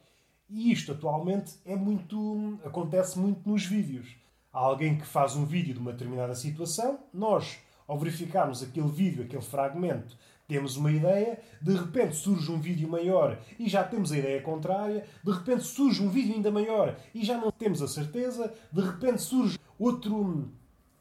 E 0.50 0.72
isto 0.72 0.94
atualmente 0.94 1.60
é 1.64 1.76
muito. 1.76 2.58
acontece 2.66 3.20
muito 3.20 3.48
nos 3.48 3.68
vídeos. 3.68 4.16
Há 4.52 4.58
alguém 4.62 4.98
que 4.98 5.06
faz 5.06 5.36
um 5.36 5.46
vídeo 5.46 5.76
de 5.76 5.80
uma 5.80 5.92
determinada 5.92 6.34
situação, 6.34 6.98
nós 7.14 7.60
ao 7.88 8.00
verificarmos 8.00 8.64
aquele 8.64 8.90
vídeo, 8.90 9.24
aquele 9.24 9.44
fragmento, 9.44 10.18
temos 10.48 10.78
uma 10.78 10.92
ideia, 10.92 11.40
de 11.62 11.74
repente 11.74 12.16
surge 12.16 12.50
um 12.50 12.60
vídeo 12.60 12.88
maior 12.88 13.38
e 13.60 13.68
já 13.68 13.84
temos 13.84 14.12
a 14.12 14.18
ideia 14.18 14.42
contrária, 14.42 15.06
de 15.22 15.32
repente 15.32 15.64
surge 15.64 16.02
um 16.02 16.10
vídeo 16.10 16.36
ainda 16.36 16.50
maior 16.50 16.98
e 17.14 17.24
já 17.24 17.38
não 17.38 17.52
temos 17.52 17.82
a 17.82 17.88
certeza, 17.88 18.54
de 18.72 18.82
repente 18.82 19.22
surge 19.22 19.57
outro, 19.80 20.52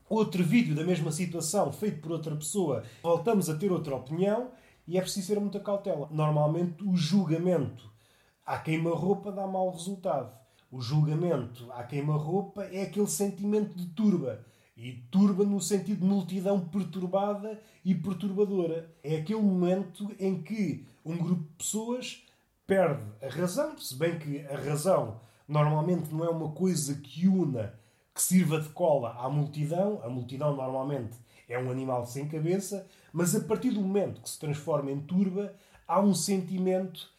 outro 0.09 0.45
vídeo 0.45 0.75
da 0.75 0.85
mesma 0.85 1.11
situação 1.11 1.73
feito 1.73 2.01
por 2.01 2.13
outra 2.13 2.35
pessoa, 2.37 2.85
voltamos 3.03 3.49
a 3.49 3.57
ter 3.57 3.73
outra 3.73 3.95
opinião 3.95 4.51
e 4.87 4.99
é 4.99 5.01
preciso 5.01 5.29
ter 5.29 5.41
muita 5.41 5.61
cautela. 5.61 6.09
Normalmente 6.11 6.85
o 6.85 6.97
julgamento 6.97 7.91
à 8.45 8.59
queima-roupa 8.59 9.33
dá 9.33 9.47
mau 9.47 9.71
resultado. 9.71 10.37
O 10.71 10.81
julgamento 10.81 11.71
à 11.73 11.83
queima-roupa 11.83 12.65
é 12.65 12.83
aquele 12.83 13.07
sentimento 13.07 13.77
de 13.77 13.87
turba 13.87 14.45
e 14.77 14.93
turba 15.11 15.45
no 15.45 15.61
sentido 15.61 16.01
de 16.01 16.07
multidão 16.07 16.61
perturbada 16.61 17.61
e 17.85 17.95
perturbadora. 17.95 18.95
É 19.03 19.17
aquele 19.17 19.41
momento 19.41 20.11
em 20.19 20.43
que 20.43 20.87
um 21.05 21.17
grupo 21.17 21.43
de 21.43 21.57
pessoas 21.57 22.23
perde 22.67 23.05
a 23.23 23.29
razão, 23.29 23.79
se 23.79 23.95
bem 23.95 24.19
que 24.19 24.41
a 24.47 24.57
razão 24.57 25.21
normalmente 25.49 26.13
não 26.13 26.25
é 26.25 26.29
uma 26.29 26.51
coisa 26.51 26.95
que 26.97 27.29
una, 27.29 27.73
que 28.17 28.23
sirva 28.23 28.59
de 28.59 28.71
cola 28.71 29.15
à 29.19 29.29
multidão. 29.29 30.01
A 30.03 30.09
multidão 30.09 30.57
normalmente 30.57 31.19
é 31.47 31.59
um 31.59 31.71
animal 31.71 32.07
sem 32.07 32.27
cabeça, 32.27 32.89
mas 33.13 33.37
a 33.37 33.41
partir 33.41 33.73
do 33.73 33.83
momento 33.83 34.23
que 34.23 34.31
se 34.31 34.39
transforma 34.41 34.91
em 34.91 35.01
turba, 35.01 35.55
há 35.87 36.01
um 36.01 36.15
sentimento 36.15 37.11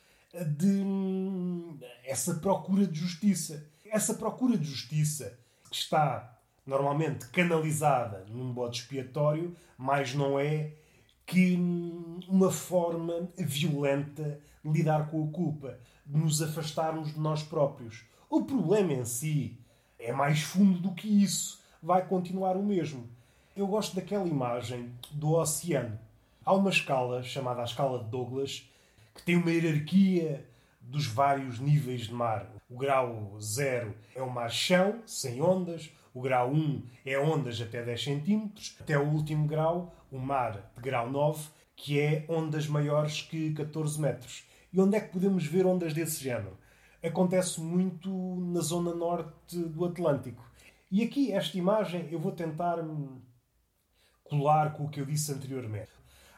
de 0.58 0.66
hum, 0.66 1.78
essa 2.04 2.34
procura 2.34 2.88
de 2.88 3.00
justiça. 3.00 3.64
Essa 3.86 4.16
procura 4.16 4.58
de 4.58 4.66
justiça 4.66 5.38
que 5.70 5.76
está 5.76 6.36
normalmente 6.66 7.28
canalizada 7.28 8.26
num 8.28 8.52
bode 8.52 8.80
expiatório, 8.80 9.56
mas 9.78 10.16
não 10.16 10.40
é 10.40 10.74
que 11.28 11.56
uma 12.28 12.52
forma 12.52 13.30
violenta 13.38 14.40
de 14.66 14.72
lidar 14.72 15.12
com 15.12 15.28
a 15.28 15.32
culpa, 15.32 15.78
de 16.04 16.18
nos 16.18 16.42
afastarmos 16.42 17.14
de 17.14 17.20
nós 17.20 17.44
próprios. 17.44 18.04
O 18.30 18.44
problema 18.44 18.94
em 18.94 19.06
si 19.06 19.60
é 20.00 20.12
mais 20.12 20.42
fundo 20.42 20.80
do 20.80 20.92
que 20.92 21.08
isso, 21.24 21.62
vai 21.82 22.06
continuar 22.06 22.56
o 22.56 22.64
mesmo. 22.64 23.08
Eu 23.56 23.68
gosto 23.68 23.96
daquela 23.96 24.28
imagem 24.28 24.92
do 25.12 25.34
oceano. 25.34 25.98
Há 26.46 26.54
uma 26.54 26.70
escala 26.70 27.24
chamada 27.24 27.62
a 27.62 27.66
escala 27.66 28.04
de 28.04 28.10
Douglas 28.10 28.70
que 29.16 29.24
tem 29.24 29.36
uma 29.36 29.52
hierarquia 29.52 30.46
dos 30.80 31.06
vários 31.08 31.60
níveis 31.60 32.02
de 32.02 32.14
mar. 32.14 32.48
O 32.70 32.78
grau 32.78 33.36
0 33.40 33.94
é 34.16 34.22
o 34.22 34.30
mar 34.30 34.52
chão, 34.52 35.02
sem 35.06 35.42
ondas. 35.42 35.90
O 36.14 36.22
grau 36.22 36.52
1 36.52 36.84
é 37.06 37.20
ondas 37.20 37.60
até 37.60 37.84
10 37.84 38.04
cm. 38.04 38.50
Até 38.80 38.98
o 38.98 39.08
último 39.08 39.48
grau, 39.48 39.94
o 40.12 40.18
mar 40.18 40.72
de 40.76 40.82
grau 40.82 41.10
9, 41.10 41.50
que 41.76 42.00
é 42.00 42.26
ondas 42.30 42.68
maiores 42.68 43.22
que 43.22 43.54
14 43.54 44.00
metros. 44.00 44.46
E 44.72 44.80
onde 44.80 44.96
é 44.96 45.00
que 45.00 45.12
podemos 45.12 45.46
ver 45.46 45.66
ondas 45.66 45.94
desse 45.94 46.24
género? 46.24 46.58
Acontece 47.04 47.62
muito 47.62 48.10
na 48.52 48.62
zona 48.62 48.94
norte 48.94 49.58
do 49.58 49.86
Atlântico. 49.86 50.44
E 50.90 51.04
aqui, 51.04 51.32
esta 51.32 51.58
imagem, 51.58 52.08
eu 52.12 52.20
vou 52.20 52.32
tentar 52.32 52.78
colar 54.24 54.74
com 54.74 54.86
o 54.86 54.90
que 54.90 55.00
eu 55.00 55.06
disse 55.06 55.32
anteriormente. 55.32 55.92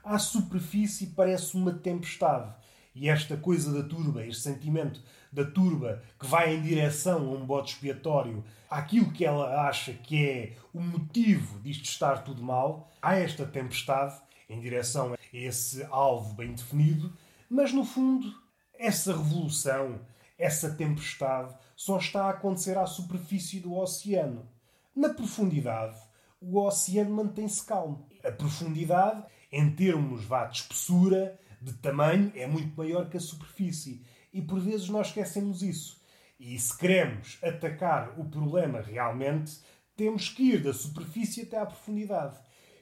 À 0.04 0.18
superfície 0.18 1.08
parece 1.08 1.56
uma 1.56 1.74
tempestade 1.74 2.54
e 2.96 3.08
esta 3.08 3.38
coisa 3.38 3.72
da 3.72 3.88
turba, 3.88 4.26
este 4.26 4.42
sentimento 4.42 5.02
da 5.32 5.46
turba 5.46 6.02
que 6.20 6.26
vai 6.26 6.56
em 6.56 6.62
direção 6.62 7.30
a 7.30 7.32
um 7.32 7.46
bode 7.46 7.72
expiatório, 7.72 8.44
àquilo 8.70 9.12
que 9.12 9.24
ela 9.24 9.68
acha 9.68 9.94
que 9.94 10.26
é 10.26 10.54
o 10.74 10.82
motivo 10.82 11.60
disto 11.60 11.86
estar 11.86 12.24
tudo 12.24 12.44
mal, 12.44 12.92
há 13.02 13.16
esta 13.16 13.46
tempestade 13.46 14.20
em 14.50 14.60
direção 14.60 15.14
a 15.14 15.18
esse 15.32 15.84
alvo 15.92 16.34
bem 16.34 16.54
definido, 16.54 17.14
mas 17.50 17.72
no 17.72 17.86
fundo, 17.86 18.34
essa 18.78 19.16
revolução, 19.16 20.00
essa 20.40 20.72
tempestade, 20.72 21.54
só 21.76 21.98
está 21.98 22.26
a 22.26 22.30
acontecer 22.30 22.78
à 22.78 22.86
superfície 22.86 23.60
do 23.60 23.76
oceano. 23.76 24.50
Na 24.96 25.10
profundidade, 25.10 25.98
o 26.42 26.58
oceano 26.58 27.12
mantém-se 27.12 27.64
calmo. 27.66 28.08
A 28.24 28.32
profundidade, 28.32 29.24
em 29.52 29.70
termos 29.70 30.24
vá, 30.24 30.46
de 30.46 30.60
espessura, 30.60 31.38
de 31.62 31.74
tamanho 31.74 32.32
é 32.36 32.48
muito 32.48 32.76
maior 32.78 33.10
que 33.10 33.18
a 33.18 33.22
superfície. 33.22 34.06
E 34.34 34.42
por 34.42 34.60
vezes 34.60 34.90
nós 34.90 35.08
esquecemos 35.08 35.62
isso. 35.62 36.00
E 36.40 36.58
se 36.58 36.78
queremos 36.78 37.38
atacar 37.44 38.18
o 38.18 38.24
problema 38.24 38.80
realmente, 38.80 39.60
temos 39.96 40.30
que 40.30 40.54
ir 40.54 40.64
da 40.64 40.74
superfície 40.74 41.42
até 41.42 41.58
à 41.58 41.66
profundidade. 41.66 42.38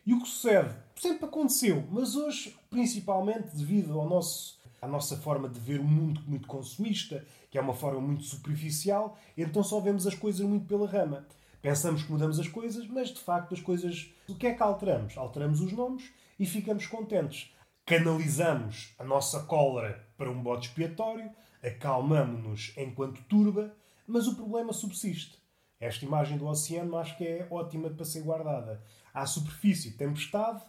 E 0.06 0.14
o 0.14 0.22
que 0.22 0.28
sucede? 0.28 0.74
Sempre 0.96 1.26
aconteceu, 1.26 1.86
mas 1.92 2.16
hoje, 2.16 2.56
principalmente 2.70 3.56
devido 3.56 4.00
ao 4.00 4.08
nosso, 4.08 4.60
à 4.82 4.88
nossa 4.88 5.18
forma 5.18 5.50
de 5.50 5.60
ver 5.60 5.80
o 5.80 5.84
mundo 5.84 6.22
muito 6.28 6.48
consumista, 6.48 7.26
que 7.58 7.60
é 7.60 7.64
uma 7.64 7.74
forma 7.74 8.00
muito 8.00 8.24
superficial, 8.24 9.18
então 9.36 9.64
só 9.64 9.80
vemos 9.80 10.06
as 10.06 10.14
coisas 10.14 10.46
muito 10.46 10.68
pela 10.68 10.88
rama. 10.88 11.26
Pensamos 11.60 12.04
que 12.04 12.12
mudamos 12.12 12.40
as 12.40 12.48
coisas, 12.48 12.88
mas 12.88 13.10
de 13.10 13.20
facto 13.20 13.54
as 13.54 13.62
coisas. 13.62 14.14
O 14.28 14.36
que 14.36 14.46
é 14.46 14.54
que 14.54 14.62
alteramos? 14.62 15.18
Alteramos 15.18 15.60
os 15.60 15.72
nomes 15.72 16.12
e 16.40 16.46
ficamos 16.46 16.86
contentes 16.86 17.52
canalizamos 17.88 18.94
a 19.00 19.04
nossa 19.06 19.44
cólera 19.44 20.06
para 20.18 20.30
um 20.30 20.44
bode 20.44 20.68
expiatório, 20.68 21.32
acalmamos-nos 21.64 22.74
enquanto 22.76 23.24
turba, 23.30 23.74
mas 24.06 24.28
o 24.28 24.36
problema 24.36 24.74
subsiste. 24.74 25.42
Esta 25.80 26.04
imagem 26.04 26.38
do 26.38 26.48
oceano 26.48 26.98
acho 26.98 27.18
que 27.18 27.24
é 27.26 27.48
ótima 27.50 27.90
para 27.90 28.04
ser 28.04 28.24
guardada. 28.24 28.84
À 29.14 29.26
superfície, 29.26 29.92
tempestade, 29.92 30.62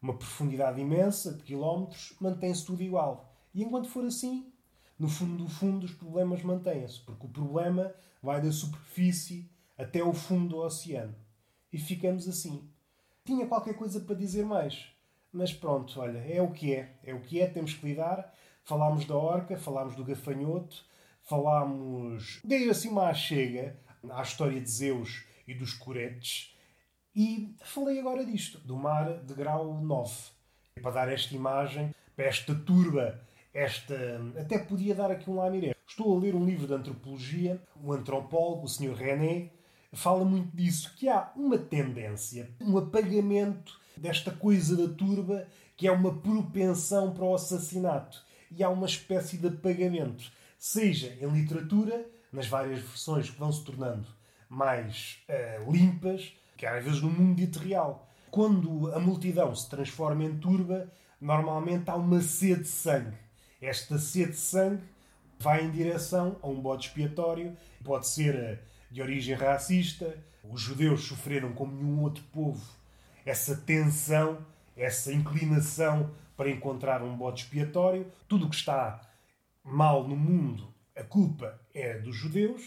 uma 0.00 0.16
profundidade 0.16 0.80
imensa 0.80 1.32
de 1.34 1.42
quilómetros, 1.42 2.14
mantém-se 2.20 2.64
tudo 2.64 2.80
igual. 2.80 3.34
E 3.52 3.64
enquanto 3.64 3.88
for 3.88 4.04
assim, 4.04 4.46
no 5.02 5.08
fundo 5.08 5.42
do 5.42 5.50
fundo, 5.50 5.84
os 5.84 5.92
problemas 5.92 6.44
mantêm-se, 6.44 7.00
porque 7.00 7.26
o 7.26 7.28
problema 7.28 7.92
vai 8.22 8.40
da 8.40 8.52
superfície 8.52 9.50
até 9.76 10.00
o 10.00 10.12
fundo 10.12 10.50
do 10.50 10.58
oceano. 10.58 11.12
E 11.72 11.78
ficamos 11.78 12.28
assim. 12.28 12.70
Tinha 13.24 13.48
qualquer 13.48 13.74
coisa 13.74 13.98
para 13.98 14.14
dizer 14.14 14.44
mais. 14.44 14.86
Mas 15.32 15.52
pronto, 15.52 15.98
olha, 15.98 16.18
é 16.18 16.40
o 16.40 16.52
que 16.52 16.72
é. 16.72 17.00
É 17.02 17.12
o 17.12 17.20
que 17.20 17.40
é, 17.40 17.48
temos 17.48 17.74
que 17.74 17.84
lidar. 17.84 18.32
Falámos 18.62 19.04
da 19.04 19.16
orca, 19.16 19.58
falámos 19.58 19.96
do 19.96 20.04
gafanhoto, 20.04 20.84
falámos. 21.22 22.40
Dei 22.44 22.70
assim 22.70 22.90
uma 22.90 23.12
chega 23.12 23.76
à 24.08 24.22
história 24.22 24.60
de 24.60 24.70
Zeus 24.70 25.24
e 25.48 25.52
dos 25.52 25.74
coretes. 25.74 26.56
E 27.12 27.56
falei 27.64 27.98
agora 27.98 28.24
disto, 28.24 28.60
do 28.60 28.76
mar 28.76 29.18
de 29.18 29.34
grau 29.34 29.80
9. 29.82 30.14
Para 30.80 30.92
dar 30.92 31.08
esta 31.08 31.34
imagem, 31.34 31.92
para 32.14 32.26
esta 32.26 32.54
turba, 32.54 33.20
esta. 33.52 33.94
Até 34.38 34.58
podia 34.58 34.94
dar 34.94 35.10
aqui 35.10 35.28
um 35.28 35.36
lamiré. 35.36 35.74
Estou 35.86 36.16
a 36.16 36.20
ler 36.20 36.34
um 36.34 36.44
livro 36.44 36.66
de 36.66 36.74
antropologia, 36.74 37.60
o 37.82 37.92
antropólogo, 37.92 38.64
o 38.64 38.68
Sr. 38.68 38.94
René, 38.94 39.50
fala 39.92 40.24
muito 40.24 40.56
disso, 40.56 40.94
que 40.96 41.08
há 41.08 41.30
uma 41.36 41.58
tendência, 41.58 42.50
um 42.60 42.78
apagamento 42.78 43.78
desta 43.96 44.30
coisa 44.30 44.76
da 44.76 44.92
turba 44.94 45.46
que 45.76 45.86
é 45.86 45.92
uma 45.92 46.14
propensão 46.14 47.12
para 47.12 47.24
o 47.24 47.34
assassinato. 47.34 48.22
E 48.50 48.62
há 48.62 48.68
uma 48.68 48.86
espécie 48.86 49.36
de 49.36 49.48
apagamento, 49.48 50.30
seja 50.58 51.16
em 51.20 51.26
literatura, 51.26 52.06
nas 52.30 52.46
várias 52.46 52.80
versões 52.80 53.30
que 53.30 53.38
vão 53.38 53.50
se 53.50 53.64
tornando 53.64 54.06
mais 54.48 55.18
uh, 55.28 55.72
limpas, 55.72 56.34
que 56.56 56.66
às 56.66 56.84
vezes 56.84 57.00
no 57.00 57.10
mundo 57.10 57.40
real. 57.58 58.08
Quando 58.30 58.94
a 58.94 59.00
multidão 59.00 59.54
se 59.54 59.68
transforma 59.68 60.24
em 60.24 60.38
turba, 60.38 60.90
normalmente 61.20 61.90
há 61.90 61.96
uma 61.96 62.20
sede 62.20 62.62
de 62.62 62.68
sangue. 62.68 63.16
Esta 63.62 63.98
sede 63.98 64.32
de 64.32 64.36
sangue 64.36 64.82
vai 65.38 65.64
em 65.64 65.70
direção 65.70 66.36
a 66.42 66.48
um 66.48 66.60
bode 66.60 66.88
expiatório, 66.88 67.56
pode 67.82 68.06
ser 68.08 68.34
eh, 68.34 68.58
de 68.90 69.00
origem 69.00 69.34
racista, 69.34 70.14
os 70.44 70.60
judeus 70.60 71.04
sofreram 71.04 71.52
como 71.54 71.72
nenhum 71.72 72.02
outro 72.02 72.22
povo 72.32 72.82
essa 73.24 73.56
tensão, 73.56 74.44
essa 74.76 75.12
inclinação 75.12 76.10
para 76.36 76.50
encontrar 76.50 77.02
um 77.02 77.16
bode 77.16 77.42
expiatório. 77.42 78.06
Tudo 78.28 78.46
o 78.46 78.50
que 78.50 78.56
está 78.56 79.00
mal 79.62 80.06
no 80.06 80.16
mundo, 80.16 80.72
a 80.96 81.02
culpa 81.02 81.60
é 81.72 81.98
dos 81.98 82.16
judeus. 82.16 82.62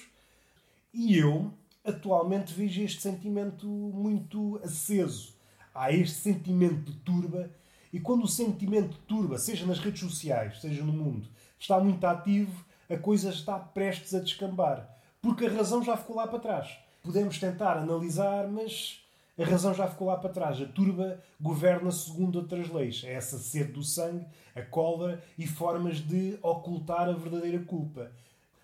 E 0.94 1.18
eu, 1.18 1.54
atualmente, 1.84 2.54
vejo 2.54 2.82
este 2.82 3.02
sentimento 3.02 3.68
muito 3.68 4.60
aceso. 4.64 5.36
Há 5.74 5.92
este 5.92 6.22
sentimento 6.22 6.92
de 6.92 6.98
turba. 7.00 7.50
E 7.96 8.00
quando 8.02 8.26
o 8.26 8.28
sentimento 8.28 8.98
turba, 9.08 9.38
seja 9.38 9.66
nas 9.66 9.80
redes 9.80 10.02
sociais, 10.02 10.60
seja 10.60 10.84
no 10.84 10.92
mundo, 10.92 11.30
está 11.58 11.80
muito 11.80 12.04
ativo, 12.04 12.66
a 12.90 12.98
coisa 12.98 13.30
está 13.30 13.58
prestes 13.58 14.14
a 14.14 14.20
descambar. 14.20 14.86
Porque 15.22 15.46
a 15.46 15.50
razão 15.50 15.82
já 15.82 15.96
ficou 15.96 16.18
lá 16.18 16.28
para 16.28 16.40
trás. 16.40 16.78
Podemos 17.02 17.40
tentar 17.40 17.78
analisar, 17.78 18.50
mas 18.50 19.00
a 19.40 19.46
razão 19.46 19.74
já 19.74 19.88
ficou 19.88 20.08
lá 20.08 20.18
para 20.18 20.30
trás. 20.30 20.60
A 20.60 20.66
turba 20.66 21.24
governa 21.40 21.90
segundo 21.90 22.40
outras 22.40 22.70
leis. 22.70 23.02
É 23.06 23.14
essa 23.14 23.38
sede 23.38 23.72
do 23.72 23.82
sangue, 23.82 24.28
a 24.54 24.62
cólera 24.62 25.24
e 25.38 25.48
formas 25.48 26.00
de 26.00 26.38
ocultar 26.42 27.08
a 27.08 27.14
verdadeira 27.14 27.60
culpa. 27.60 28.12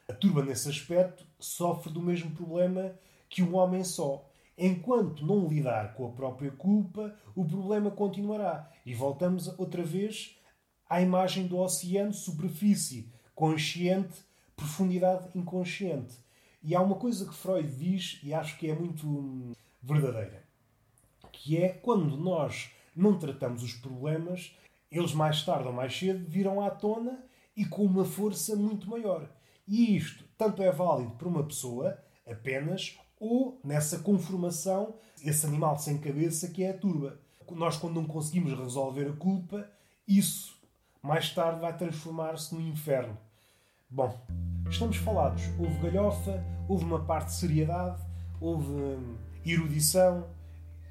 A 0.10 0.14
turba, 0.14 0.44
nesse 0.44 0.68
aspecto, 0.68 1.24
sofre 1.40 1.90
do 1.94 2.02
mesmo 2.02 2.32
problema 2.32 2.92
que 3.30 3.42
um 3.42 3.56
homem 3.56 3.86
só. 3.86 4.30
Enquanto 4.64 5.26
não 5.26 5.48
lidar 5.48 5.96
com 5.96 6.08
a 6.08 6.12
própria 6.12 6.52
culpa, 6.52 7.16
o 7.36 7.44
problema 7.44 7.90
continuará. 7.92 8.72
E 8.86 8.94
voltamos 8.94 9.48
outra 9.60 9.84
vez 9.84 10.38
à 10.90 11.02
imagem 11.02 11.48
do 11.48 11.58
oceano, 11.58 12.14
superfície 12.14 13.12
consciente, 13.34 14.20
profundidade 14.56 15.30
inconsciente. 15.36 16.16
E 16.62 16.76
há 16.76 16.82
uma 16.82 16.96
coisa 16.96 17.26
que 17.26 17.34
Freud 17.34 17.76
diz, 17.76 18.20
e 18.24 18.34
acho 18.34 18.58
que 18.60 18.70
é 18.70 18.76
muito 18.76 19.08
hum, 19.08 19.54
verdadeira 19.82 20.52
que 21.32 21.58
é 21.58 21.70
quando 21.70 22.16
nós 22.18 22.72
não 22.96 23.18
tratamos 23.18 23.64
os 23.64 23.74
problemas, 23.74 24.56
eles 24.92 25.14
mais 25.14 25.44
tarde 25.44 25.68
ou 25.68 25.74
mais 25.74 25.98
cedo 25.98 26.24
virão 26.28 26.62
à 26.62 26.70
tona 26.70 27.24
e 27.56 27.66
com 27.66 27.84
uma 27.84 28.06
força 28.06 28.56
muito 28.56 28.90
maior. 28.90 29.28
E 29.68 29.96
isto 29.96 30.24
tanto 30.38 30.62
é 30.62 30.72
válido 30.72 31.16
para 31.16 31.28
uma 31.28 31.44
pessoa 31.44 31.98
apenas 32.30 33.00
ou 33.22 33.62
nessa 33.64 34.00
conformação, 34.00 34.96
esse 35.24 35.46
animal 35.46 35.78
sem 35.78 35.98
cabeça 36.00 36.48
que 36.48 36.64
é 36.64 36.72
a 36.72 36.78
turba. 36.78 37.20
Nós, 37.52 37.78
quando 37.78 37.96
não 37.96 38.06
conseguimos 38.06 38.58
resolver 38.58 39.08
a 39.10 39.14
culpa, 39.14 39.70
isso 40.08 40.60
mais 41.04 41.30
tarde 41.30 41.62
vai 41.62 41.78
transformar-se 41.78 42.56
no 42.56 42.62
inferno. 42.62 43.16
Bom, 43.90 44.20
estamos 44.70 44.98
falados. 44.98 45.44
Houve 45.60 45.78
galhofa, 45.80 46.44
houve 46.68 46.84
uma 46.84 47.06
parte 47.06 47.28
de 47.28 47.36
seriedade, 47.36 48.02
houve 48.40 48.72
hum, 48.72 49.16
erudição, 49.46 50.28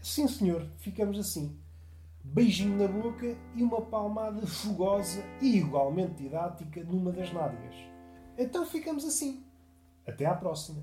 Sim, 0.01 0.27
senhor, 0.29 0.67
ficamos 0.79 1.19
assim. 1.19 1.59
Beijinho 2.25 2.77
na 2.79 2.89
boca 2.89 3.37
e 3.55 3.63
uma 3.63 3.83
palmada 3.83 4.47
fogosa 4.47 5.23
e 5.43 5.59
igualmente 5.59 6.23
didática 6.23 6.83
numa 6.85 7.13
das 7.13 7.31
nádegas. 7.33 7.75
Então 8.39 8.65
ficamos 8.65 9.05
assim. 9.05 9.45
Até 10.07 10.25
à 10.25 10.35
próxima. 10.35 10.83